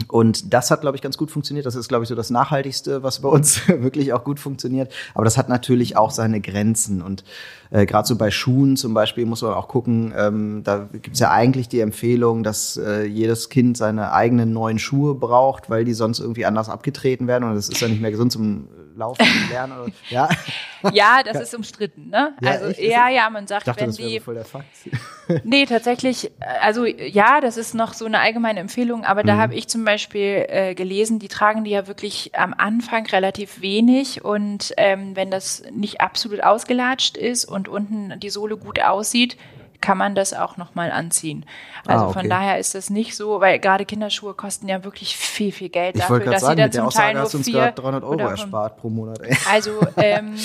Und 0.07 0.53
das 0.53 0.71
hat, 0.71 0.81
glaube 0.81 0.97
ich, 0.97 1.03
ganz 1.03 1.17
gut 1.17 1.29
funktioniert. 1.29 1.65
Das 1.67 1.75
ist, 1.75 1.87
glaube 1.87 2.03
ich, 2.03 2.09
so 2.09 2.15
das 2.15 2.29
Nachhaltigste, 2.31 3.03
was 3.03 3.19
bei 3.21 3.29
uns 3.29 3.67
wirklich 3.67 4.11
auch 4.11 4.23
gut 4.23 4.39
funktioniert. 4.39 4.91
Aber 5.13 5.23
das 5.23 5.37
hat 5.37 5.49
natürlich 5.49 5.95
auch 5.97 6.09
seine 6.09 6.41
Grenzen. 6.41 7.01
Und 7.01 7.23
äh, 7.69 7.85
gerade 7.85 8.07
so 8.07 8.15
bei 8.15 8.31
Schuhen 8.31 8.75
zum 8.75 8.93
Beispiel 8.95 9.25
muss 9.25 9.43
man 9.43 9.53
auch 9.53 9.67
gucken, 9.67 10.11
ähm, 10.17 10.61
da 10.63 10.89
gibt's 10.91 11.19
ja 11.19 11.31
eigentlich 11.31 11.69
die 11.69 11.79
Empfehlung, 11.79 12.43
dass 12.43 12.75
äh, 12.77 13.03
jedes 13.05 13.49
Kind 13.49 13.77
seine 13.77 14.11
eigenen 14.13 14.51
neuen 14.51 14.79
Schuhe 14.79 15.13
braucht, 15.15 15.69
weil 15.69 15.85
die 15.85 15.93
sonst 15.93 16.19
irgendwie 16.19 16.45
anders 16.45 16.69
abgetreten 16.69 17.27
werden. 17.27 17.43
Und 17.47 17.55
das 17.55 17.69
ist 17.69 17.79
ja 17.79 17.87
nicht 17.87 18.01
mehr 18.01 18.11
gesund 18.11 18.31
zum 18.31 18.67
Laufen 18.95 19.21
und 19.25 19.49
Lernen. 19.49 19.79
Oder, 19.79 19.91
ja. 20.09 20.29
ja, 20.93 21.23
das 21.23 21.39
ist 21.39 21.55
umstritten. 21.55 22.09
Ne? 22.09 22.33
Ja, 22.41 22.51
also 22.51 22.65
echt? 22.67 22.79
ja, 22.81 23.09
ja, 23.09 23.29
man 23.29 23.47
sagt, 23.47 23.67
dachte, 23.67 23.81
wenn 23.81 23.87
das 23.87 23.97
die 23.97 24.17
so 24.19 24.23
voll 24.25 24.35
der 24.35 24.45
Fakt. 24.45 24.65
Nee, 25.43 25.65
tatsächlich, 25.65 26.25
äh, 26.25 26.45
also 26.61 26.85
ja, 26.85 27.39
das 27.41 27.57
ist 27.57 27.73
noch 27.73 27.93
so 27.93 28.05
eine 28.05 28.19
allgemeine 28.19 28.59
Empfehlung, 28.59 29.05
aber 29.05 29.23
Mhm. 29.23 29.27
da 29.27 29.37
habe 29.37 29.55
ich 29.55 29.67
zum 29.67 29.85
Beispiel 29.85 30.45
äh, 30.49 30.75
gelesen, 30.75 31.19
die 31.19 31.27
tragen 31.29 31.63
die 31.63 31.71
ja 31.71 31.87
wirklich 31.87 32.31
am 32.35 32.53
Anfang 32.57 33.05
relativ 33.07 33.61
wenig 33.61 34.23
und 34.23 34.73
ähm, 34.77 35.15
wenn 35.15 35.31
das 35.31 35.63
nicht 35.71 36.01
absolut 36.01 36.43
ausgelatscht 36.43 37.17
ist 37.17 37.45
und 37.45 37.67
unten 37.69 38.19
die 38.19 38.29
Sohle 38.29 38.57
gut 38.57 38.81
aussieht, 38.81 39.37
kann 39.83 39.97
man 39.97 40.15
das 40.15 40.33
auch 40.33 40.55
nochmal 40.55 40.93
anziehen. 40.93 41.45
Also 41.85 42.05
Ah, 42.05 42.13
von 42.13 42.21
okay. 42.21 42.29
daher 42.29 42.57
ist 42.57 42.73
das 42.73 42.89
nicht 42.89 43.17
so, 43.17 43.41
weil 43.41 43.59
gerade 43.59 43.83
Kinderschuhe 43.85 44.33
kosten 44.33 44.69
ja 44.69 44.85
wirklich 44.85 45.17
viel, 45.17 45.51
viel 45.51 45.67
Geld 45.67 45.95
Ich 45.95 46.01
dafür, 46.01 46.21
dass 46.21 46.39
sagen, 46.41 46.51
sie 46.51 46.55
dann 46.55 46.65
mit 46.67 46.73
zum 46.73 46.89
Teil 46.89 47.13
nur 47.15 47.29
vier 47.29 47.53
gerade 47.53 47.81
300 47.81 48.03
Euro 48.05 48.19
erspart 48.29 48.77
pro 48.77 48.89
Monat. 48.89 49.19
Ey. 49.21 49.35
also 49.51 49.81
ähm, 49.97 50.37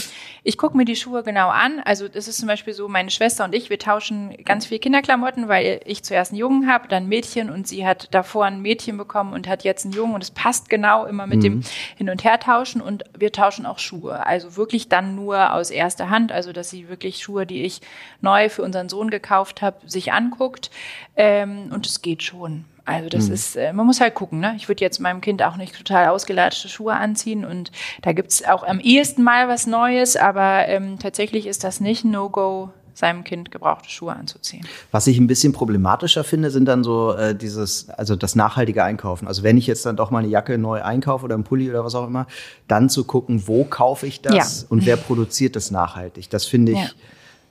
ich 0.42 0.58
gucke 0.58 0.76
mir 0.76 0.84
die 0.84 0.96
Schuhe 0.96 1.22
genau 1.22 1.50
an. 1.50 1.80
Also 1.84 2.08
das 2.08 2.26
ist 2.26 2.38
zum 2.38 2.48
Beispiel 2.48 2.72
so, 2.74 2.88
meine 2.88 3.10
Schwester 3.10 3.44
und 3.44 3.54
ich, 3.54 3.70
wir 3.70 3.78
tauschen 3.78 4.36
ganz 4.44 4.66
viel 4.66 4.80
Kinderklamotten, 4.80 5.46
weil 5.46 5.82
ich 5.84 6.02
zuerst 6.02 6.32
einen 6.32 6.40
Jungen 6.40 6.68
habe, 6.68 6.88
dann 6.88 7.04
ein 7.04 7.08
Mädchen 7.08 7.48
und 7.48 7.68
sie 7.68 7.86
hat 7.86 8.12
davor 8.12 8.46
ein 8.46 8.60
Mädchen 8.60 8.96
bekommen 8.98 9.34
und 9.34 9.46
hat 9.46 9.62
jetzt 9.62 9.84
einen 9.84 9.94
Jungen 9.94 10.14
und 10.14 10.22
es 10.24 10.32
passt 10.32 10.68
genau 10.68 11.04
immer 11.06 11.28
mit 11.28 11.44
dem 11.44 11.62
Hin- 11.96 12.10
und 12.10 12.24
Her-Tauschen 12.24 12.80
und 12.80 13.04
wir 13.16 13.30
tauschen 13.30 13.66
auch 13.66 13.78
Schuhe. 13.78 14.26
Also 14.26 14.56
wirklich 14.56 14.88
dann 14.88 15.14
nur 15.14 15.52
aus 15.52 15.70
erster 15.70 16.10
Hand, 16.10 16.32
also 16.32 16.52
dass 16.52 16.70
sie 16.70 16.88
wirklich 16.88 17.18
Schuhe, 17.18 17.46
die 17.46 17.62
ich 17.62 17.80
neu 18.20 18.48
für 18.48 18.62
unseren 18.62 18.88
Sohn 18.88 19.10
gekauft 19.10 19.27
habe, 19.30 19.76
sich 19.86 20.12
anguckt 20.12 20.70
ähm, 21.16 21.70
und 21.72 21.86
es 21.86 22.02
geht 22.02 22.22
schon. 22.22 22.64
Also 22.84 23.10
das 23.10 23.28
ist, 23.28 23.56
äh, 23.56 23.74
man 23.74 23.84
muss 23.84 24.00
halt 24.00 24.14
gucken, 24.14 24.40
ne? 24.40 24.54
Ich 24.56 24.66
würde 24.68 24.82
jetzt 24.82 24.98
meinem 24.98 25.20
Kind 25.20 25.42
auch 25.42 25.56
nicht 25.56 25.76
total 25.76 26.08
ausgelatschte 26.08 26.70
Schuhe 26.70 26.94
anziehen 26.94 27.44
und 27.44 27.70
da 28.00 28.12
gibt's 28.12 28.42
auch 28.46 28.62
am 28.66 28.80
ehesten 28.80 29.22
mal 29.22 29.46
was 29.46 29.66
Neues, 29.66 30.16
aber 30.16 30.66
ähm, 30.68 30.98
tatsächlich 30.98 31.46
ist 31.46 31.64
das 31.64 31.80
nicht 31.80 32.04
ein 32.04 32.12
No-Go, 32.12 32.70
seinem 32.94 33.24
Kind 33.24 33.50
gebrauchte 33.50 33.88
Schuhe 33.90 34.16
anzuziehen. 34.16 34.66
Was 34.90 35.06
ich 35.06 35.18
ein 35.18 35.26
bisschen 35.28 35.52
problematischer 35.52 36.24
finde, 36.24 36.50
sind 36.50 36.64
dann 36.64 36.82
so 36.82 37.12
äh, 37.12 37.34
dieses, 37.34 37.90
also 37.90 38.16
das 38.16 38.34
nachhaltige 38.34 38.82
Einkaufen. 38.82 39.28
Also 39.28 39.42
wenn 39.42 39.56
ich 39.56 39.66
jetzt 39.66 39.86
dann 39.86 39.96
doch 39.96 40.10
mal 40.10 40.20
eine 40.20 40.28
Jacke 40.28 40.58
neu 40.58 40.82
einkaufe 40.82 41.26
oder 41.26 41.34
einen 41.34 41.44
Pulli 41.44 41.70
oder 41.70 41.84
was 41.84 41.94
auch 41.94 42.06
immer, 42.06 42.26
dann 42.66 42.88
zu 42.88 43.04
gucken, 43.04 43.46
wo 43.46 43.64
kaufe 43.64 44.06
ich 44.06 44.20
das 44.20 44.62
Ja. 44.62 44.66
und 44.70 44.84
wer 44.84 44.96
produziert 44.96 45.54
das 45.56 45.70
nachhaltig. 45.70 46.28
Das 46.30 46.46
finde 46.46 46.72
ich 46.72 46.78
Ja. 46.78 46.88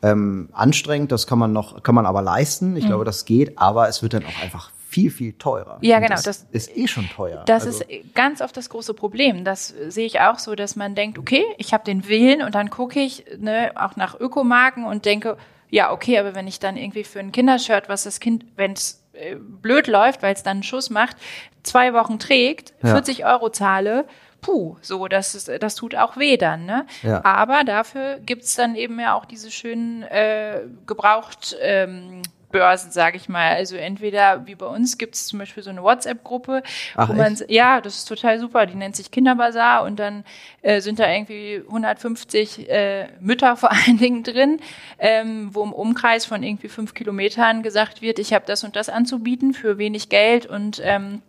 Ähm, 0.04 0.50
anstrengend. 0.54 1.12
Das 1.12 1.28
kann 1.28 1.40
man 1.40 1.54
noch, 1.54 1.84
kann 1.84 1.96
man 1.96 2.06
aber 2.06 2.22
leisten. 2.22 2.76
Ich 2.76 2.86
glaube, 2.86 3.06
das 3.06 3.26
geht, 3.26 3.58
aber 3.58 3.88
es 3.90 4.02
wird 4.04 4.14
dann 4.14 4.24
auch 4.26 4.44
einfach 4.44 4.72
viel, 4.88 5.12
viel 5.12 5.34
teurer. 5.34 5.78
Mhm. 5.78 5.84
Ja, 5.84 5.98
Und 5.98 6.04
genau, 6.04 6.16
Das, 6.16 6.24
das- 6.24 6.48
ist 6.52 6.76
eh 6.78 6.88
schon 6.88 7.10
teuer. 7.10 7.44
Das 7.46 7.66
Also- 7.66 7.84
ist 7.84 8.14
ganz 8.16 8.42
oft 8.42 8.56
das 8.56 8.70
große 8.70 8.94
Problem. 8.94 9.44
Das 9.44 9.74
sehe 9.90 10.06
ich 10.06 10.22
auch 10.22 10.40
so, 10.40 10.56
dass 10.56 10.76
man 10.76 10.96
denkt, 10.96 11.18
okay, 11.20 11.44
ich 11.58 11.74
habe 11.74 11.84
den 11.84 12.08
Willen 12.08 12.42
und 12.42 12.56
dann 12.56 12.70
gucke 12.70 13.00
ich 13.00 13.26
ne, 13.38 13.72
auch 13.76 13.96
nach 13.96 14.20
Ökomarken 14.20 14.86
und 14.86 15.06
denke, 15.06 15.38
ja, 15.70 15.92
okay, 15.92 16.18
aber 16.18 16.34
wenn 16.36 16.48
ich 16.48 16.60
dann 16.60 16.78
irgendwie 16.78 17.04
für 17.04 17.20
ein 17.20 17.34
Kindershirt, 17.34 17.90
was 17.90 18.04
das 18.04 18.22
Kind, 18.22 18.46
wenn 18.56 18.72
es 18.74 19.04
äh, 19.12 19.36
blöd 19.36 19.88
läuft, 19.88 20.24
weil 20.24 20.34
es 20.34 20.44
dann 20.44 20.58
einen 20.58 20.64
Schuss 20.64 20.90
macht, 20.90 21.18
zwei 21.64 21.94
Wochen 21.94 22.18
trägt, 22.20 22.74
Ja. 22.82 22.92
40 22.92 23.26
Euro 23.26 23.50
zahle, 23.50 24.06
puh, 24.42 24.78
so, 24.82 25.08
das, 25.08 25.36
ist, 25.36 25.50
das 25.62 25.76
tut 25.76 25.96
auch 25.96 26.18
weh 26.18 26.38
dann. 26.38 26.66
Ne? 26.66 26.86
Ja. 27.04 27.24
Aber 27.24 27.64
dafür 27.64 28.20
gibt's 28.26 28.56
dann 28.56 28.76
eben 28.76 29.00
ja 29.00 29.14
auch 29.14 29.26
diese 29.26 29.52
schönen 29.52 30.04
äh, 30.04 30.62
gebraucht 30.86 31.56
ähm, 31.62 32.22
Börsen, 32.52 32.92
sage 32.92 33.18
ich 33.18 33.28
mal. 33.28 33.56
Also 33.56 33.76
entweder 33.76 34.48
wie 34.48 34.56
bei 34.56 34.66
uns 34.66 34.98
gibt's 34.98 35.28
zum 35.28 35.40
Beispiel 35.40 35.64
so 35.64 35.70
eine 35.70 35.84
WhatsApp-Gruppe, 35.84 36.64
wo 36.96 37.14
man 37.14 37.34
echt? 37.34 37.50
ja, 37.50 37.82
das 37.82 37.98
ist 37.98 38.06
total 38.06 38.40
super. 38.40 38.66
Die 38.66 38.76
nennt 38.76 38.96
sich 38.96 39.12
Kinderbazar 39.12 39.84
und 39.84 40.00
dann 40.00 40.24
äh, 40.62 40.80
sind 40.82 41.00
da 41.00 41.10
irgendwie 41.10 41.62
150 41.68 42.70
äh, 42.70 43.08
Mütter 43.20 43.58
vor 43.58 43.72
allen 43.88 43.98
Dingen 43.98 44.24
drin, 44.24 44.60
ähm, 44.98 45.50
wo 45.54 45.64
im 45.64 45.74
Umkreis 45.74 46.26
von 46.26 46.42
irgendwie 46.42 46.70
fünf 46.70 46.94
Kilometern 46.94 47.64
gesagt 47.64 48.02
wird, 48.02 48.20
ich 48.20 48.34
habe 48.34 48.46
das 48.48 48.64
und 48.64 48.76
das 48.76 48.90
anzubieten 48.90 49.54
für 49.54 49.78
wenig 49.78 50.10
Geld 50.10 50.46
und 50.46 50.82
ähm, 50.84 51.22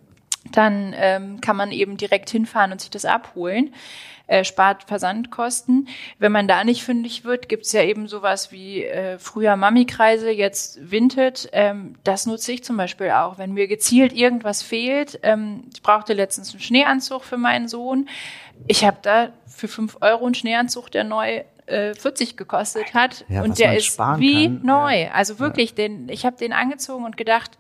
dann 0.57 0.95
ähm, 0.97 1.41
kann 1.41 1.57
man 1.57 1.73
eben 1.73 1.97
direkt 1.97 2.31
hinfahren 2.31 2.73
und 2.73 2.81
sich 2.81 2.91
das 2.91 3.05
abholen. 3.05 3.75
Äh, 4.29 4.45
spart 4.45 4.85
Versandkosten. 4.85 5.89
Wenn 6.19 6.33
man 6.33 6.49
da 6.49 6.63
nicht 6.63 6.83
fündig 6.83 7.25
wird, 7.25 7.49
gibt's 7.49 7.73
ja 7.73 7.83
eben 7.83 8.09
sowas 8.09 8.53
wie 8.53 8.85
äh, 8.85 9.19
früher 9.19 9.57
Mami-Kreise, 9.57 10.31
jetzt 10.31 10.79
Vinted. 10.91 11.49
Ähm, 11.53 11.95
das 12.05 12.27
nutze 12.27 12.53
ich 12.53 12.63
zum 12.63 12.77
Beispiel 12.77 13.11
auch. 13.11 13.39
Wenn 13.39 13.55
mir 13.55 13.67
gezielt 13.69 14.13
irgendwas 14.13 14.63
fehlt, 14.63 15.19
ähm, 15.23 15.65
ich 15.73 15.81
brauchte 15.81 16.13
letztens 16.13 16.51
einen 16.51 16.61
Schneeanzug 16.61 17.25
für 17.25 17.39
meinen 17.39 17.69
Sohn. 17.69 18.07
Ich 18.67 18.85
habe 18.85 18.99
da 19.01 19.31
für 19.47 19.67
fünf 19.67 19.97
Euro 20.03 20.27
einen 20.27 20.35
Schneeanzug, 20.35 20.91
der 20.91 21.05
neu 21.05 21.45
äh, 21.65 21.95
40 21.95 22.37
gekostet 22.37 22.93
hat. 22.93 23.25
Ja, 23.31 23.43
und 23.43 23.59
der 23.59 23.79
ist 23.79 23.99
wie 24.19 24.45
kann, 24.45 24.61
neu. 24.63 25.09
Also 25.11 25.39
wirklich, 25.39 25.75
den, 25.75 26.11
ich 26.11 26.27
habe 26.27 26.37
den 26.37 26.53
angezogen 26.53 27.07
und 27.07 27.17
gedacht, 27.17 27.53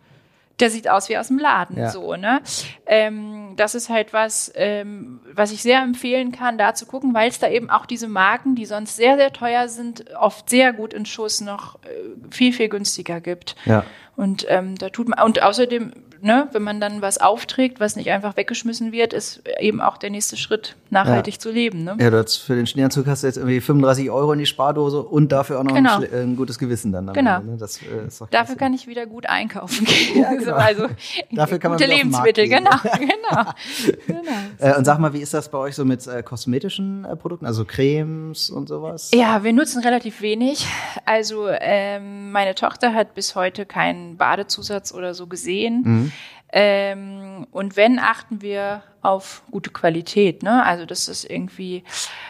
der 0.61 0.71
sieht 0.71 0.88
aus 0.88 1.09
wie 1.09 1.16
aus 1.16 1.29
dem 1.29 1.38
Laden, 1.38 1.77
Ja. 1.79 1.90
so, 1.90 2.16
ne? 2.16 2.40
Ähm, 2.87 3.55
das 3.57 3.75
ist 3.75 3.88
halt 3.88 4.12
was, 4.12 4.51
ähm, 4.55 5.21
was 5.33 5.53
ich 5.53 5.62
sehr 5.62 5.81
empfehlen 5.83 6.33
kann, 6.33 6.59
da 6.59 6.75
zu 6.75 6.87
gucken, 6.87 7.14
weil 7.14 7.29
es 7.29 7.38
da 7.38 7.49
eben 7.49 7.71
auch 7.71 7.87
diese 7.87 8.09
Marken, 8.09 8.55
die 8.55 8.66
sonst 8.66 8.97
sehr, 8.97 9.16
sehr 9.16 9.33
teuer 9.33 9.68
sind, 9.68 10.05
oft 10.16 10.49
sehr 10.51 10.73
gut 10.73 10.92
in 10.94 11.07
Schuss 11.07 11.40
noch 11.40 11.77
äh, 11.85 11.88
viel, 12.31 12.53
viel 12.53 12.68
günstiger 12.68 13.21
gibt. 13.21 13.57
Ja. 13.64 13.85
Und 14.16 14.47
ähm, 14.49 14.77
da 14.77 14.88
tut 14.90 15.09
man, 15.09 15.21
und 15.25 15.42
außerdem, 15.42 15.92
ne, 16.22 16.48
wenn 16.52 16.62
man 16.62 16.81
dann 16.81 17.02
was 17.02 17.18
aufträgt, 17.18 17.81
was 17.81 17.96
nicht 17.96 18.11
einfach 18.11 18.37
weggeschmissen 18.37 18.92
wird, 18.92 19.12
ist 19.12 19.42
eben 19.61 19.81
auch 19.81 19.96
der 19.98 20.11
nächste 20.11 20.37
Schritt, 20.37 20.76
nachhaltig 20.90 21.40
zu 21.40 21.50
leben, 21.50 21.85
ne? 21.85 21.96
Ja, 22.00 22.09
du 22.11 22.18
hast 22.18 22.37
für 22.38 22.54
den 22.57 22.66
Schneeanzug 22.66 23.07
hast 23.07 23.22
du 23.22 23.26
jetzt 23.26 23.37
irgendwie 23.37 23.61
35 23.61 24.11
Euro 24.11 24.33
in 24.33 24.38
die 24.38 24.46
Spardose 24.46 25.02
und 25.02 25.31
dafür 25.33 25.59
auch 25.61 25.64
noch 25.64 25.74
Genau. 25.74 25.96
ein, 25.96 26.02
schle- 26.04 26.22
ein 26.22 26.37
gutes 26.37 26.59
Gewissen 26.59 26.92
dann. 26.92 27.12
Genau. 27.12 27.37
Ende, 27.38 27.52
ne? 27.52 27.57
das, 27.59 27.76
äh, 27.83 27.87
doch 28.18 28.28
Dafür 28.31 28.57
kann 28.57 28.72
ich 28.72 28.87
wieder 28.87 29.04
gut 29.07 29.26
einkaufen 29.26 29.85
gehen. 29.85 30.22
Ja, 30.22 30.31
genau. 30.31 30.44
so, 30.44 30.52
also 30.54 30.87
Dafür 31.31 31.59
kann 31.59 31.72
man 31.72 31.78
gute 31.78 31.90
Lebensmittel, 31.90 32.48
genau, 32.48 32.70
genau. 32.98 33.52
genau. 34.07 34.20
Äh, 34.59 34.76
und 34.78 34.85
sag 34.85 34.98
mal, 34.98 35.12
wie 35.12 35.20
ist 35.20 35.35
das 35.35 35.50
bei 35.50 35.59
euch 35.59 35.74
so 35.74 35.85
mit 35.85 36.07
äh, 36.07 36.22
kosmetischen 36.22 37.04
äh, 37.04 37.16
Produkten, 37.16 37.44
also 37.46 37.64
Cremes 37.64 38.48
und 38.50 38.68
sowas? 38.68 39.11
Ja, 39.14 39.44
wir 39.44 39.52
nutzen 39.52 39.83
relativ 39.83 40.22
wenig. 40.22 40.66
Also 41.04 41.48
ähm, 41.50 42.33
meine 42.33 42.54
Tochter 42.54 42.94
hat 42.94 43.14
bis 43.14 43.35
heute 43.35 43.66
keinen 43.66 44.16
Badezusatz 44.16 44.92
oder 44.94 45.12
so 45.14 45.26
gesehen. 45.26 46.08
Ähm, 46.53 47.47
und 47.51 47.77
wenn, 47.77 47.99
achten 47.99 48.40
wir 48.40 48.83
auf 49.03 49.42
gute 49.51 49.71
Qualität. 49.71 50.42
Ne? 50.42 50.64
Also 50.64 50.87
dass 50.87 51.07
das 51.07 51.25
irgendwie 51.25 51.85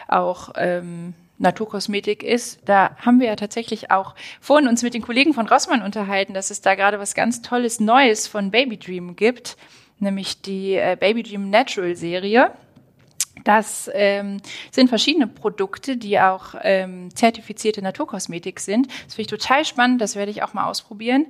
auch 0.07 0.51
ähm, 0.55 1.13
Naturkosmetik 1.39 2.21
ist. 2.21 2.59
Da 2.65 2.91
haben 2.97 3.19
wir 3.19 3.27
ja 3.27 3.35
tatsächlich 3.35 3.91
auch 3.91 4.13
vorhin 4.41 4.67
uns 4.67 4.83
mit 4.83 4.93
den 4.93 5.01
Kollegen 5.01 5.33
von 5.33 5.47
Rossmann 5.47 5.81
unterhalten, 5.81 6.33
dass 6.33 6.51
es 6.51 6.61
da 6.61 6.75
gerade 6.75 6.99
was 6.99 7.15
ganz 7.15 7.41
Tolles 7.41 7.79
Neues 7.79 8.27
von 8.27 8.51
Baby 8.51 8.77
Dream 8.77 9.15
gibt, 9.15 9.57
nämlich 9.99 10.41
die 10.41 10.73
äh, 10.73 10.97
Baby 10.99 11.23
Dream 11.23 11.49
Natural 11.49 11.95
Serie. 11.95 12.51
Das 13.43 13.89
ähm, 13.93 14.41
sind 14.71 14.89
verschiedene 14.89 15.27
Produkte, 15.27 15.97
die 15.97 16.19
auch 16.19 16.55
ähm, 16.61 17.13
zertifizierte 17.15 17.81
Naturkosmetik 17.81 18.59
sind. 18.59 18.87
Das 18.87 19.15
finde 19.15 19.21
ich 19.21 19.27
total 19.27 19.65
spannend, 19.65 20.01
das 20.01 20.15
werde 20.15 20.31
ich 20.31 20.43
auch 20.43 20.53
mal 20.53 20.67
ausprobieren, 20.67 21.27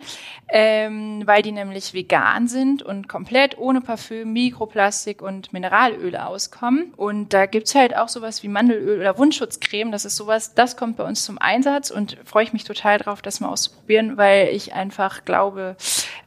ähm, 0.49 1.23
weil 1.25 1.41
die 1.41 1.51
nämlich 1.51 1.93
vegan 1.93 2.47
sind 2.47 2.83
und 2.83 3.07
komplett 3.07 3.57
ohne 3.57 3.81
Parfüm, 3.81 4.33
Mikroplastik 4.33 5.21
und 5.21 5.53
Mineralöle 5.53 6.25
auskommen. 6.25 6.93
Und 6.95 7.33
da 7.33 7.45
gibt's 7.45 7.75
halt 7.75 7.95
auch 7.95 8.09
sowas 8.09 8.43
wie 8.43 8.47
Mandelöl 8.47 8.99
oder 8.99 9.17
Wundschutzcreme. 9.17 9.91
Das 9.91 10.05
ist 10.05 10.15
sowas, 10.15 10.53
das 10.53 10.77
kommt 10.77 10.97
bei 10.97 11.03
uns 11.03 11.23
zum 11.23 11.37
Einsatz 11.37 11.91
und 11.91 12.17
freue 12.25 12.43
ich 12.43 12.53
mich 12.53 12.63
total 12.63 12.97
drauf, 12.97 13.21
das 13.21 13.39
mal 13.39 13.49
auszuprobieren, 13.49 14.17
weil 14.17 14.49
ich 14.49 14.73
einfach 14.73 15.25
glaube, 15.25 15.75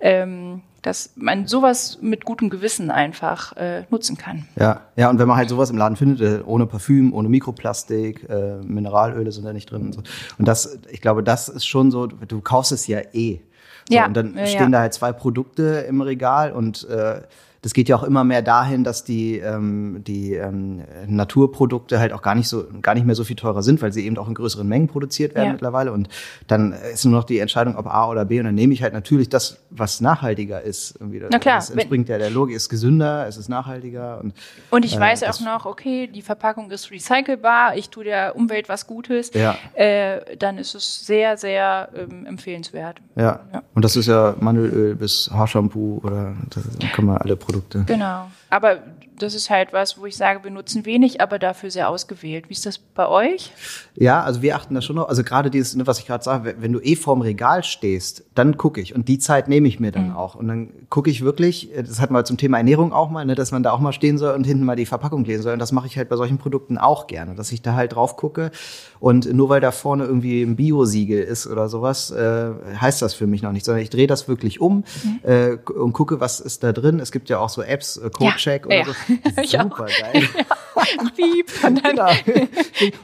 ähm, 0.01 0.63
dass 0.83 1.11
man 1.15 1.47
sowas 1.47 1.99
mit 2.03 2.25
gutem 2.25 2.51
Gewissen 2.51 2.91
einfach 2.91 3.57
äh, 3.57 3.85
nutzen 3.91 4.17
kann. 4.17 4.47
Ja, 4.59 4.81
ja, 4.97 5.09
und 5.11 5.19
wenn 5.19 5.29
man 5.29 5.37
halt 5.37 5.49
sowas 5.49 5.71
im 5.71 5.79
Laden 5.79 5.97
findet, 5.97 6.21
äh, 6.21 6.43
ohne 6.45 6.67
Parfüm, 6.67 7.15
ohne 7.15 7.29
Mikroplastik, 7.29 8.29
äh, 8.29 8.57
Mineralöle 8.63 9.31
sind 9.31 9.45
da 9.45 9.53
nicht 9.53 9.71
drin 9.71 9.83
und 9.83 9.95
so. 9.95 10.03
Und 10.39 10.49
das, 10.49 10.79
ich 10.91 11.01
glaube, 11.01 11.23
das 11.23 11.49
ist 11.49 11.67
schon 11.67 11.91
so, 11.91 12.07
du 12.07 12.41
kaufst 12.41 12.73
es 12.73 12.87
ja 12.89 13.01
eh. 13.13 13.41
So, 13.89 13.95
Ja, 13.95 14.07
und 14.07 14.15
dann 14.15 14.37
ja, 14.37 14.47
stehen 14.47 14.61
ja. 14.65 14.69
da 14.71 14.81
halt 14.81 14.95
zwei 14.95 15.13
Produkte 15.13 15.87
im 15.89 16.01
Regal 16.01 16.53
und 16.53 16.89
äh, 16.89 17.23
das 17.63 17.73
geht 17.75 17.89
ja 17.89 17.97
auch 17.97 18.03
immer 18.03 18.25
mehr 18.25 18.43
dahin, 18.43 18.85
dass 18.85 19.05
die, 19.05 19.39
ähm, 19.39 20.03
die 20.05 20.35
ähm, 20.35 20.83
Naturprodukte 21.07 21.99
halt 22.01 22.13
auch 22.13 22.21
gar 22.23 22.35
nicht 22.35 22.49
so, 22.49 22.65
gar 22.83 22.95
nicht 22.95 23.07
mehr 23.07 23.15
so 23.15 23.23
viel 23.25 23.37
teurer 23.37 23.63
sind, 23.63 23.81
weil 23.83 23.93
sie 23.93 24.05
eben 24.05 24.19
auch 24.19 24.27
in 24.29 24.35
größeren 24.35 24.67
Mengen 24.67 24.89
produziert 24.89 25.35
werden 25.35 25.47
Ja. 25.47 25.53
mittlerweile. 25.53 25.93
Und 25.93 26.09
dann 26.49 26.73
ist 26.73 27.05
nur 27.05 27.15
noch 27.15 27.25
die 27.25 27.39
Entscheidung, 27.39 27.77
ob 27.77 27.87
A 27.87 28.09
oder 28.09 28.25
B. 28.25 28.39
Und 28.41 28.47
dann 28.47 28.55
nehme 28.57 28.75
ich 28.75 28.83
halt 28.83 28.93
natürlich 28.93 29.29
das, 29.29 29.59
was 29.71 30.01
nachhaltiger 30.01 30.61
ist. 30.61 30.97
Irgendwie. 30.99 31.23
Na 31.31 31.39
klar, 31.39 31.57
Das 31.57 31.71
entspringt 31.71 32.09
ja 32.09 32.19
der 32.19 32.31
Logik, 32.31 32.57
ist 32.57 32.69
gesünder, 32.69 33.27
es 33.29 33.37
ist 33.37 33.49
nachhaltiger. 33.49 34.21
Und 34.23 34.35
Und 34.71 34.85
ich 34.85 34.97
Äh, 34.97 35.01
weiß 35.01 35.23
auch 35.25 35.41
noch, 35.41 35.65
okay, 35.67 36.09
die 36.09 36.23
Verpackung 36.23 36.71
ist 36.71 36.91
recycelbar, 36.91 37.77
ich 37.77 37.91
tue 37.91 38.05
der 38.05 38.35
Umwelt 38.37 38.69
was 38.69 38.87
Gutes, 38.87 39.31
Ja. 39.35 39.57
äh, 39.75 40.37
dann 40.37 40.59
ist 40.59 40.75
es 40.75 41.07
sehr, 41.07 41.37
sehr 41.37 41.91
ähm, 41.95 42.27
empfehlenswert. 42.27 43.01
ja. 43.17 43.41
Ja. 43.53 43.63
und 43.75 43.85
das 43.85 43.97
ist 43.97 44.07
ja 44.07 44.35
Mandelöl 44.41 44.95
bis 44.97 45.31
Haarshampoo 45.33 46.01
oder 46.03 46.35
das 46.51 46.65
kann 46.95 47.05
man 47.07 47.19
alle 47.19 47.37
Produkte. 47.53 47.85
Genau. 47.87 48.31
Aber 48.51 48.79
das 49.19 49.35
ist 49.35 49.51
halt 49.51 49.73
was, 49.73 49.99
wo 49.99 50.07
ich 50.07 50.17
sage, 50.17 50.45
wir 50.45 50.51
nutzen 50.51 50.85
wenig, 50.85 51.21
aber 51.21 51.39
dafür 51.39 51.71
sehr 51.71 51.89
ausgewählt. 51.89 52.49
Wie 52.49 52.53
ist 52.53 52.67
das 52.67 52.79
bei 52.79 53.07
euch? 53.07 53.53
Ja, 53.95 54.23
also 54.23 54.43
wir 54.43 54.57
achten 54.57 54.75
da 54.75 54.83
schon 54.83 54.97
noch, 54.97 55.09
also 55.09 55.23
gerade 55.23 55.51
dieses, 55.51 55.75
ne, 55.75 55.87
was 55.87 55.99
ich 55.99 56.07
gerade 56.07 56.25
sage, 56.25 56.57
wenn 56.59 56.73
du 56.73 56.81
eh 56.81 56.97
vorm 56.97 57.21
Regal 57.21 57.63
stehst, 57.63 58.25
dann 58.35 58.57
gucke 58.57 58.81
ich 58.81 58.95
und 58.95 59.09
die 59.09 59.19
Zeit 59.19 59.49
nehme 59.49 59.69
ich 59.69 59.81
mir 59.81 59.93
dann 59.93 60.13
auch 60.13 60.35
und 60.35 60.49
dann 60.49 60.71
gucke 60.89 61.11
ich 61.11 61.23
wirklich, 61.23 61.71
das 61.77 62.01
hatten 62.01 62.15
wir 62.15 62.25
zum 62.25 62.37
Thema 62.37 62.59
Ernährung 62.59 62.93
auch 62.93 63.11
mal, 63.11 63.25
ne, 63.25 63.35
dass 63.35 63.53
man 63.53 63.63
da 63.63 63.73
auch 63.73 63.81
mal 63.81 63.93
stehen 63.93 64.19
soll 64.19 64.35
und 64.35 64.45
hinten 64.45 64.65
mal 64.65 64.77
die 64.77 64.87
Verpackung 64.87 65.25
lesen 65.25 65.43
soll 65.43 65.53
und 65.53 65.59
das 65.59 65.73
mache 65.73 65.87
ich 65.87 65.97
halt 65.97 66.09
bei 66.09 66.17
solchen 66.17 66.39
Produkten 66.39 66.79
auch 66.79 67.07
gerne, 67.07 67.35
dass 67.35 67.53
ich 67.53 67.63
da 67.63 67.75
halt 67.75 67.95
drauf 67.95 68.17
gucke 68.17 68.51
und 68.99 69.33
nur 69.33 69.49
weil 69.49 69.61
da 69.61 69.73
vorne 69.73 70.05
irgendwie 70.05 70.43
ein 70.43 70.57
Bio-Siegel 70.57 71.23
ist 71.23 71.47
oder 71.47 71.69
sowas, 71.69 72.11
äh, 72.11 72.51
heißt 72.81 73.03
das 73.03 73.15
für 73.15 73.27
mich 73.27 73.43
noch 73.43 73.53
nicht, 73.53 73.65
sondern 73.65 73.83
ich 73.83 73.91
drehe 73.91 74.07
das 74.07 74.29
wirklich 74.29 74.61
um 74.61 74.85
äh, 75.23 75.57
und 75.75 75.93
gucke, 75.93 76.21
was 76.21 76.41
ist 76.41 76.63
da 76.63 76.73
drin. 76.73 77.01
Es 77.01 77.13
gibt 77.13 77.29
ja 77.29 77.39
auch 77.39 77.49
so 77.49 77.63
Apps, 77.63 77.97
äh, 77.97 78.11
Codecheck 78.11 78.63
Ja, 78.63 78.67
oder 78.67 78.77
ja. 78.77 78.85
so. 78.85 78.93
Super 79.45 79.87
geil. 79.87 80.29
Piep. 81.17 81.47
Und 81.65 81.85
dann, 81.85 81.97
Genau. 81.97 82.11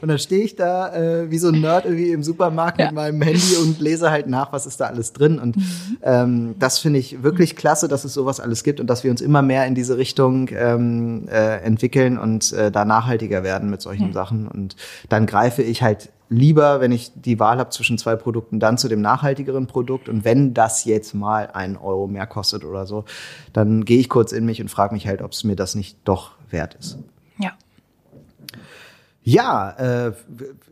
Und 0.01 0.07
dann 0.09 0.19
stehe 0.19 0.43
ich 0.43 0.55
da 0.55 0.93
äh, 0.93 1.31
wie 1.31 1.37
so 1.37 1.49
ein 1.49 1.61
Nerd 1.61 1.85
irgendwie 1.85 2.11
im 2.11 2.23
Supermarkt 2.23 2.79
Ja. 2.79 2.85
mit 2.87 2.95
meinem 2.95 3.21
Handy 3.21 3.55
und 3.61 3.79
lese 3.79 4.09
halt 4.11 4.27
nach, 4.27 4.51
was 4.51 4.65
ist 4.65 4.79
da 4.79 4.85
alles 4.85 5.13
drin. 5.13 5.39
Und 5.39 5.55
ähm, 6.01 6.55
das 6.59 6.79
finde 6.79 6.99
ich 6.99 7.23
wirklich 7.23 7.55
klasse, 7.55 7.87
dass 7.87 8.03
es 8.05 8.13
sowas 8.13 8.39
alles 8.39 8.63
gibt 8.63 8.79
und 8.79 8.87
dass 8.87 9.03
wir 9.03 9.11
uns 9.11 9.21
immer 9.21 9.41
mehr 9.41 9.65
in 9.67 9.75
diese 9.75 9.97
Richtung 9.97 10.49
ähm, 10.51 11.27
äh, 11.29 11.57
entwickeln 11.61 12.17
und 12.17 12.51
äh, 12.53 12.71
da 12.71 12.85
nachhaltiger 12.85 13.43
werden 13.43 13.69
mit 13.69 13.81
solchen 13.81 14.13
Sachen. 14.13 14.47
Und 14.47 14.75
dann 15.09 15.25
greife 15.25 15.61
ich 15.61 15.81
halt 15.81 16.09
lieber, 16.29 16.79
wenn 16.79 16.91
ich 16.91 17.11
die 17.15 17.39
Wahl 17.39 17.57
habe 17.57 17.71
zwischen 17.71 17.97
zwei 17.97 18.15
Produkten, 18.15 18.59
dann 18.59 18.77
zu 18.77 18.87
dem 18.87 19.01
nachhaltigeren 19.01 19.65
Produkt. 19.67 20.09
Und 20.09 20.25
wenn 20.25 20.53
das 20.53 20.85
jetzt 20.85 21.13
mal 21.15 21.47
einen 21.53 21.75
Euro 21.75 22.07
mehr 22.07 22.27
kostet 22.27 22.63
oder 22.63 22.85
so, 22.85 23.05
dann 23.51 23.83
gehe 23.85 23.99
ich 23.99 24.09
kurz 24.09 24.31
in 24.31 24.45
mich 24.45 24.61
und 24.61 24.69
frage 24.69 24.93
mich 24.93 25.07
halt, 25.07 25.21
ob 25.21 25.31
es 25.31 25.43
mir 25.43 25.55
das 25.55 25.73
nicht 25.75 25.97
doch 26.05 26.31
wert 26.51 26.75
ist. 26.79 26.99
Ja. 29.23 30.07
Äh, 30.07 30.13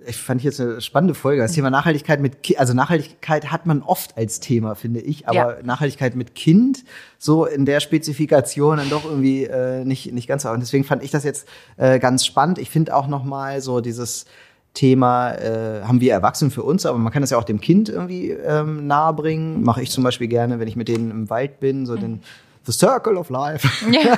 ich 0.06 0.18
fand 0.18 0.44
jetzt 0.44 0.60
eine 0.60 0.82
spannende 0.82 1.14
Folge. 1.14 1.42
Das 1.42 1.52
Thema 1.52 1.70
Nachhaltigkeit 1.70 2.20
mit 2.22 2.44
Ki 2.44 2.58
also 2.58 2.74
Nachhaltigkeit 2.74 3.52
hat 3.52 3.66
man 3.66 3.82
oft 3.82 4.18
als 4.18 4.40
Thema, 4.40 4.76
finde 4.76 5.00
ich, 5.02 5.28
aber 5.28 5.58
Ja. 5.58 5.64
Nachhaltigkeit 5.64 6.16
mit 6.16 6.34
Kind 6.36 6.84
so 7.18 7.46
in 7.46 7.66
der 7.66 7.80
Spezifikation 7.80 8.78
dann 8.78 8.90
doch 8.90 9.06
irgendwie 9.06 9.44
äh, 9.44 9.84
nicht 9.84 10.12
nicht 10.14 10.28
ganz 10.28 10.44
so. 10.44 10.50
Und 10.50 10.62
deswegen 10.62 10.84
fand 10.84 11.04
ich 11.04 11.12
das 11.12 11.24
jetzt 11.24 11.48
äh, 11.78 12.00
ganz 12.00 12.26
spannend. 12.26 12.58
Ich 12.58 12.70
finde 12.70 12.96
auch 12.96 13.08
noch 13.08 13.24
mal 13.24 13.62
so 13.62 13.82
dieses 13.82 14.26
Thema 14.74 15.32
äh, 15.32 15.82
haben 15.84 16.02
wir 16.02 16.14
Erwachsene 16.14 16.52
für 16.52 16.62
uns, 16.64 16.86
aber 16.86 17.00
man 17.00 17.12
kann 17.12 17.22
das 17.22 17.32
ja 17.32 17.38
auch 17.40 17.44
dem 17.44 17.60
Kind 17.60 17.90
irgendwie 17.90 18.30
ähm, 18.30 18.86
nahebringen. 18.86 19.64
Mache 19.64 19.82
ich 19.82 19.90
zum 19.90 20.04
Beispiel 20.04 20.28
gerne, 20.28 20.60
wenn 20.60 20.68
ich 20.68 20.76
mit 20.76 20.88
denen 20.88 21.10
im 21.10 21.30
Wald 21.32 21.60
bin, 21.60 21.86
so 21.88 21.96
den 21.96 22.22
The 22.68 22.74
Circle 22.74 23.18
of 23.18 23.30
Life, 23.30 23.68
Ja. 23.92 24.18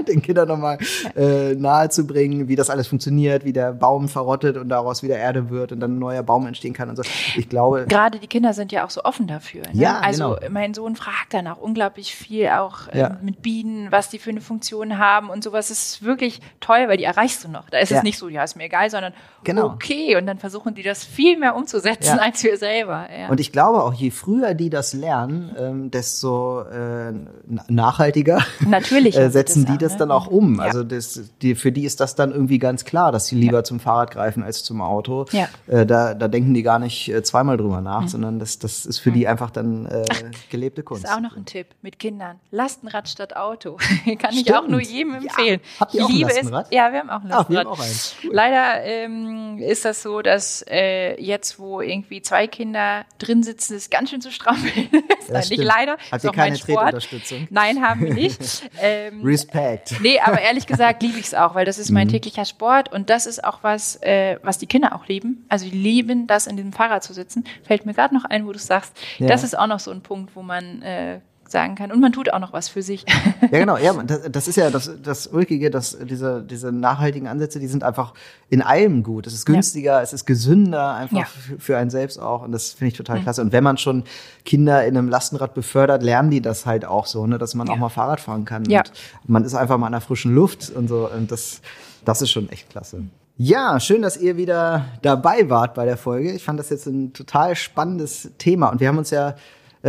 den 0.08 0.22
Kindern 0.22 0.48
nochmal 0.48 0.78
äh, 1.16 1.54
nahezubringen, 1.54 2.48
wie 2.48 2.56
das 2.56 2.70
alles 2.70 2.88
funktioniert, 2.88 3.44
wie 3.44 3.52
der 3.52 3.72
Baum 3.72 4.08
verrottet 4.08 4.56
und 4.56 4.68
daraus 4.70 5.02
wieder 5.02 5.16
Erde 5.18 5.50
wird 5.50 5.70
und 5.72 5.80
dann 5.80 5.96
ein 5.96 5.98
neuer 5.98 6.22
Baum 6.22 6.46
entstehen 6.46 6.72
kann 6.72 6.88
und 6.88 6.96
so. 6.96 7.02
Ich 7.36 7.48
glaube, 7.48 7.84
Gerade 7.88 8.18
die 8.18 8.26
Kinder 8.26 8.52
sind 8.54 8.72
ja 8.72 8.84
auch 8.84 8.90
so 8.90 9.04
offen 9.04 9.26
dafür. 9.26 9.62
Ne? 9.62 9.68
Ja, 9.74 10.00
also 10.00 10.36
genau. 10.40 10.50
mein 10.50 10.74
Sohn 10.74 10.96
fragt 10.96 11.32
dann 11.34 11.46
auch 11.46 11.58
unglaublich 11.58 12.14
viel, 12.14 12.48
auch 12.48 12.88
äh, 12.88 12.98
Ja. 13.00 13.16
mit 13.22 13.42
Bienen, 13.42 13.92
was 13.92 14.08
die 14.08 14.18
für 14.18 14.30
eine 14.30 14.40
Funktion 14.40 14.98
haben 14.98 15.28
und 15.30 15.44
sowas. 15.44 15.68
Das 15.68 15.78
ist 15.78 16.02
wirklich 16.02 16.40
toll, 16.60 16.86
weil 16.88 16.96
die 16.96 17.04
erreichst 17.04 17.44
du 17.44 17.48
noch. 17.48 17.68
Da 17.70 17.78
ist 17.78 17.90
Ja. 17.90 17.98
es 17.98 18.02
nicht 18.02 18.18
so, 18.18 18.28
ja, 18.28 18.42
ist 18.42 18.56
mir 18.56 18.64
egal, 18.64 18.88
sondern 18.90 19.12
Genau. 19.44 19.66
okay. 19.66 20.16
Und 20.16 20.26
dann 20.26 20.38
versuchen 20.38 20.74
die 20.74 20.82
das 20.82 21.04
viel 21.04 21.38
mehr 21.38 21.54
umzusetzen 21.56 22.16
Ja. 22.16 22.22
als 22.22 22.42
wir 22.42 22.56
selber. 22.56 23.06
Und 23.28 23.40
ich 23.40 23.52
glaube 23.52 23.82
auch, 23.82 23.92
je 23.92 24.10
früher 24.10 24.54
die 24.54 24.70
das 24.70 24.92
lernen, 24.94 25.54
ähm, 25.58 25.90
desto 25.90 26.62
äh, 26.62 27.12
na- 27.46 27.64
nachhaltiger 27.90 28.38
Natürlich 28.66 29.16
äh, 29.18 29.30
setzen 29.30 29.64
das 29.64 29.70
die 29.70 29.76
auch, 29.76 29.78
das 29.88 29.92
ne? 29.92 29.98
dann 29.98 30.10
auch 30.10 30.26
um. 30.26 30.56
Ja. 30.56 30.62
Also 30.62 30.84
das, 30.84 31.20
die, 31.42 31.54
für 31.54 31.72
die 31.72 31.84
ist 31.84 32.00
das 32.00 32.14
dann 32.14 32.30
irgendwie 32.32 32.58
ganz 32.58 32.84
klar, 32.84 33.12
dass 33.12 33.26
sie 33.26 33.36
lieber 33.36 33.64
zum 33.64 33.80
Fahrrad 33.80 34.10
greifen 34.12 34.42
als 34.42 34.62
zum 34.62 34.80
Auto. 34.80 35.26
Ja. 35.32 35.48
Mhm. 35.66 35.76
Äh, 35.76 35.86
da, 35.86 36.14
da 36.14 36.28
denken 36.28 36.54
die 36.54 36.62
gar 36.62 36.78
nicht 36.78 37.08
äh, 37.08 37.22
zweimal 37.22 37.56
drüber 37.56 37.80
nach, 37.80 38.08
sondern 38.08 38.38
das, 38.38 38.58
das 38.58 38.86
ist 38.86 38.98
für 38.98 39.10
die 39.10 39.26
einfach 39.26 39.50
dann 39.50 39.86
äh, 39.86 40.04
gelebte 40.50 40.82
Kunst. 40.82 41.04
Das 41.04 41.10
ist 41.10 41.16
auch 41.16 41.20
noch 41.22 41.36
ein 41.36 41.44
Tipp 41.44 41.66
mit 41.82 41.98
Kindern. 41.98 42.38
Lastenrad 42.50 43.08
statt 43.08 43.36
Auto. 43.36 43.76
Kann 44.18 44.32
ich 44.32 44.40
Stimmt. 44.40 44.58
auch 44.58 44.68
nur 44.68 44.80
jedem 44.80 45.14
Ja. 45.14 45.20
empfehlen. 45.22 45.60
Habt 45.80 45.94
ihr 45.94 46.00
ich 46.00 46.04
auch 46.04 46.08
ein 46.10 46.14
liebe 46.14 46.28
Lastenrad? 46.30 46.66
Es. 46.66 46.74
Ja, 46.76 46.92
wir 46.92 47.00
haben 47.00 47.10
auch 47.10 47.22
ein 47.22 47.32
Ah, 47.32 47.44
wir 47.48 47.56
Lastenrad. 47.56 47.66
haben 47.66 47.72
auch 47.72 47.80
eins. 47.80 48.14
Cool. 48.24 48.30
Leider 48.32 48.84
ähm, 48.84 49.58
ist 49.58 49.84
das 49.84 50.02
so, 50.02 50.22
dass 50.22 50.64
äh, 50.68 51.20
jetzt, 51.20 51.58
wo 51.58 51.80
irgendwie 51.80 52.22
zwei 52.22 52.46
Kinder 52.46 53.04
drin 53.18 53.42
sitzen, 53.42 53.74
es 53.76 53.90
ganz 53.90 54.10
schön 54.10 54.20
zu 54.20 54.30
strampeln 54.30 54.88
ist. 55.28 55.50
Nicht 55.50 55.62
leider. 55.62 55.92
Habt 56.10 56.14
ist 56.16 56.24
ihr 56.24 56.32
keine. 56.32 56.56
Tretunterstützung? 56.60 57.48
Nein, 57.50 57.79
haben 57.80 58.00
wir 58.04 58.14
nicht. 58.14 58.68
ähm, 58.80 59.22
Respect. 59.24 60.00
Nee, 60.00 60.18
aber 60.20 60.40
ehrlich 60.40 60.66
gesagt 60.66 61.02
liebe 61.02 61.18
ich 61.18 61.26
es 61.26 61.34
auch, 61.34 61.54
weil 61.54 61.64
das 61.64 61.78
ist 61.78 61.90
mein 61.90 62.06
Mhm. 62.06 62.12
täglicher 62.12 62.44
Sport 62.44 62.92
und 62.92 63.10
das 63.10 63.26
ist 63.26 63.42
auch 63.44 63.58
was, 63.62 63.96
äh, 64.02 64.38
was 64.42 64.58
die 64.58 64.66
Kinder 64.66 64.94
auch 64.94 65.06
lieben. 65.06 65.44
Also 65.48 65.64
die 65.68 65.76
lieben 65.76 66.26
das, 66.26 66.46
in 66.46 66.56
diesem 66.56 66.72
Fahrrad 66.72 67.02
zu 67.04 67.12
sitzen. 67.12 67.44
Fällt 67.64 67.86
mir 67.86 67.94
gerade 67.94 68.14
noch 68.14 68.24
ein, 68.24 68.46
wo 68.46 68.52
du 68.52 68.58
sagst, 68.58 68.92
Ja. 69.18 69.26
das 69.28 69.44
ist 69.44 69.58
auch 69.58 69.66
noch 69.66 69.80
so 69.80 69.90
ein 69.90 70.02
Punkt, 70.02 70.34
wo 70.36 70.42
man 70.42 70.82
äh, 70.82 71.20
sagen 71.50 71.74
kann. 71.74 71.90
Und 71.92 72.00
man 72.00 72.12
tut 72.12 72.32
auch 72.32 72.38
noch 72.38 72.52
was 72.52 72.68
für 72.68 72.82
sich. 72.82 73.04
Ja, 73.50 73.58
genau. 73.58 73.76
Ja, 73.76 73.92
das, 74.06 74.20
das 74.30 74.48
ist 74.48 74.56
ja 74.56 74.70
das, 74.70 74.90
das 75.02 75.26
Ulkige, 75.26 75.70
dass 75.70 75.96
diese, 76.02 76.42
diese 76.42 76.72
nachhaltigen 76.72 77.26
Ansätze, 77.28 77.58
die 77.60 77.66
sind 77.66 77.82
einfach 77.84 78.14
in 78.48 78.62
allem 78.62 79.02
gut. 79.02 79.26
Es 79.26 79.34
ist 79.34 79.46
günstiger, 79.46 80.02
es 80.02 80.12
ist 80.12 80.26
gesünder, 80.26 80.94
einfach 80.94 81.16
Ja. 81.18 81.24
für, 81.24 81.58
für 81.58 81.76
einen 81.78 81.90
selbst 81.90 82.18
auch. 82.20 82.42
Und 82.42 82.52
das 82.52 82.70
finde 82.72 82.88
ich 82.92 82.96
total 82.96 83.20
klasse. 83.20 83.42
Und 83.42 83.52
wenn 83.52 83.64
man 83.64 83.78
schon 83.78 84.04
Kinder 84.44 84.84
in 84.86 84.96
einem 84.96 85.08
Lastenrad 85.08 85.54
befördert, 85.54 86.02
lernen 86.02 86.30
die 86.30 86.40
das 86.40 86.66
halt 86.66 86.84
auch 86.84 87.06
so, 87.06 87.26
ne, 87.26 87.38
dass 87.38 87.54
man 87.54 87.66
Ja. 87.66 87.72
auch 87.74 87.78
mal 87.78 87.88
Fahrrad 87.88 88.20
fahren 88.20 88.44
kann. 88.44 88.64
Ja. 88.66 88.80
Und 88.80 89.30
man 89.30 89.44
ist 89.44 89.54
einfach 89.54 89.78
mal 89.78 89.86
in 89.86 89.92
der 89.92 90.00
frischen 90.00 90.34
Luft 90.34 90.70
und 90.70 90.88
so. 90.88 91.08
Und 91.10 91.30
das, 91.32 91.60
das 92.04 92.22
ist 92.22 92.30
schon 92.30 92.48
echt 92.50 92.70
klasse. 92.70 93.02
Ja, 93.42 93.80
schön, 93.80 94.02
dass 94.02 94.18
ihr 94.18 94.36
wieder 94.36 94.84
dabei 95.00 95.48
wart 95.48 95.74
bei 95.74 95.86
der 95.86 95.96
Folge. 95.96 96.30
Ich 96.32 96.44
fand 96.44 96.58
das 96.60 96.68
jetzt 96.68 96.86
ein 96.86 97.14
total 97.14 97.56
spannendes 97.56 98.30
Thema 98.36 98.68
und 98.68 98.80
wir 98.80 98.88
haben 98.88 98.98
uns 98.98 99.10
ja 99.10 99.34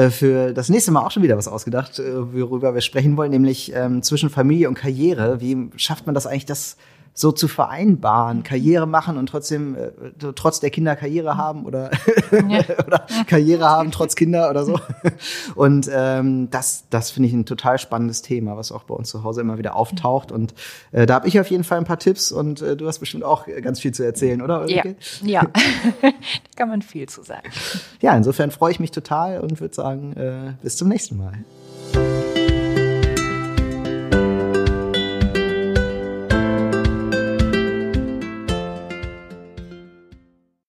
für 0.10 0.54
das 0.54 0.70
nächste 0.70 0.92
Mal 0.92 1.06
auch 1.06 1.12
schon 1.12 1.24
wieder 1.24 1.38
was 1.38 1.48
ausgedacht, 1.48 2.00
äh, 2.00 2.34
worüber 2.34 2.74
wir 2.74 2.82
sprechen 2.82 3.18
wollen, 3.18 3.32
nämlich 3.32 3.74
ähm, 3.76 4.02
zwischen 4.04 4.30
Familie 4.30 4.70
und 4.70 4.76
Karriere. 4.76 5.42
Wie 5.42 5.70
schafft 5.76 6.06
man 6.06 6.16
das 6.16 6.28
eigentlich, 6.28 6.46
das 6.46 6.78
so 7.14 7.32
zu 7.32 7.48
vereinbaren? 7.48 8.44
Karriere 8.44 8.88
machen 8.88 9.18
und 9.18 9.28
trotzdem 9.28 9.76
äh, 9.76 9.92
trotz 10.36 10.60
der 10.60 10.70
Kinder 10.70 10.96
Karriere 10.96 11.38
haben 11.38 11.66
oder, 11.66 11.92
oder 12.32 13.06
Karriere 13.28 13.70
haben 13.70 13.92
trotz 13.92 14.16
Kinder 14.16 14.50
oder 14.50 14.66
so. 14.66 14.80
Und 15.56 15.90
ähm, 15.94 16.50
das, 16.50 16.86
das 16.90 17.12
finde 17.12 17.28
ich 17.30 17.34
ein 17.34 17.46
total 17.46 17.78
spannendes 17.78 18.22
Thema, 18.22 18.58
was 18.58 18.72
auch 18.72 18.84
bei 18.84 18.94
uns 18.94 19.10
zu 19.10 19.24
Hause 19.24 19.42
immer 19.42 19.58
wieder 19.58 19.76
auftaucht. 19.76 20.32
Und 20.32 20.54
äh, 20.92 21.06
da 21.06 21.16
habe 21.16 21.28
ich 21.28 21.40
auf 21.40 21.50
jeden 21.50 21.64
Fall 21.64 21.78
ein 21.78 21.86
paar 21.86 22.00
Tipps 22.00 22.32
und 22.32 22.62
äh, 22.62 22.76
du 22.76 22.88
hast 22.88 23.00
bestimmt 23.00 23.24
auch 23.24 23.46
ganz 23.62 23.80
viel 23.80 23.94
zu 23.94 24.04
erzählen, 24.04 24.42
oder? 24.42 24.68
ja, 24.68 24.84
Ulrike? 24.84 24.96
ja. 25.24 25.42
da 26.02 26.12
kann 26.56 26.70
man 26.70 26.82
viel 26.82 27.08
zu 27.08 27.24
sagen. 27.24 27.50
Ja, 28.02 28.16
insofern 28.16 28.52
freue 28.52 28.72
ich 28.72 28.80
mich 28.80 28.92
total 28.92 29.40
und 29.42 29.60
würde 29.60 29.74
sagen, 29.74 30.14
äh, 30.14 30.54
bis 30.62 30.78
zum 30.78 30.88
nächsten 30.88 31.18
Mal. 31.18 31.44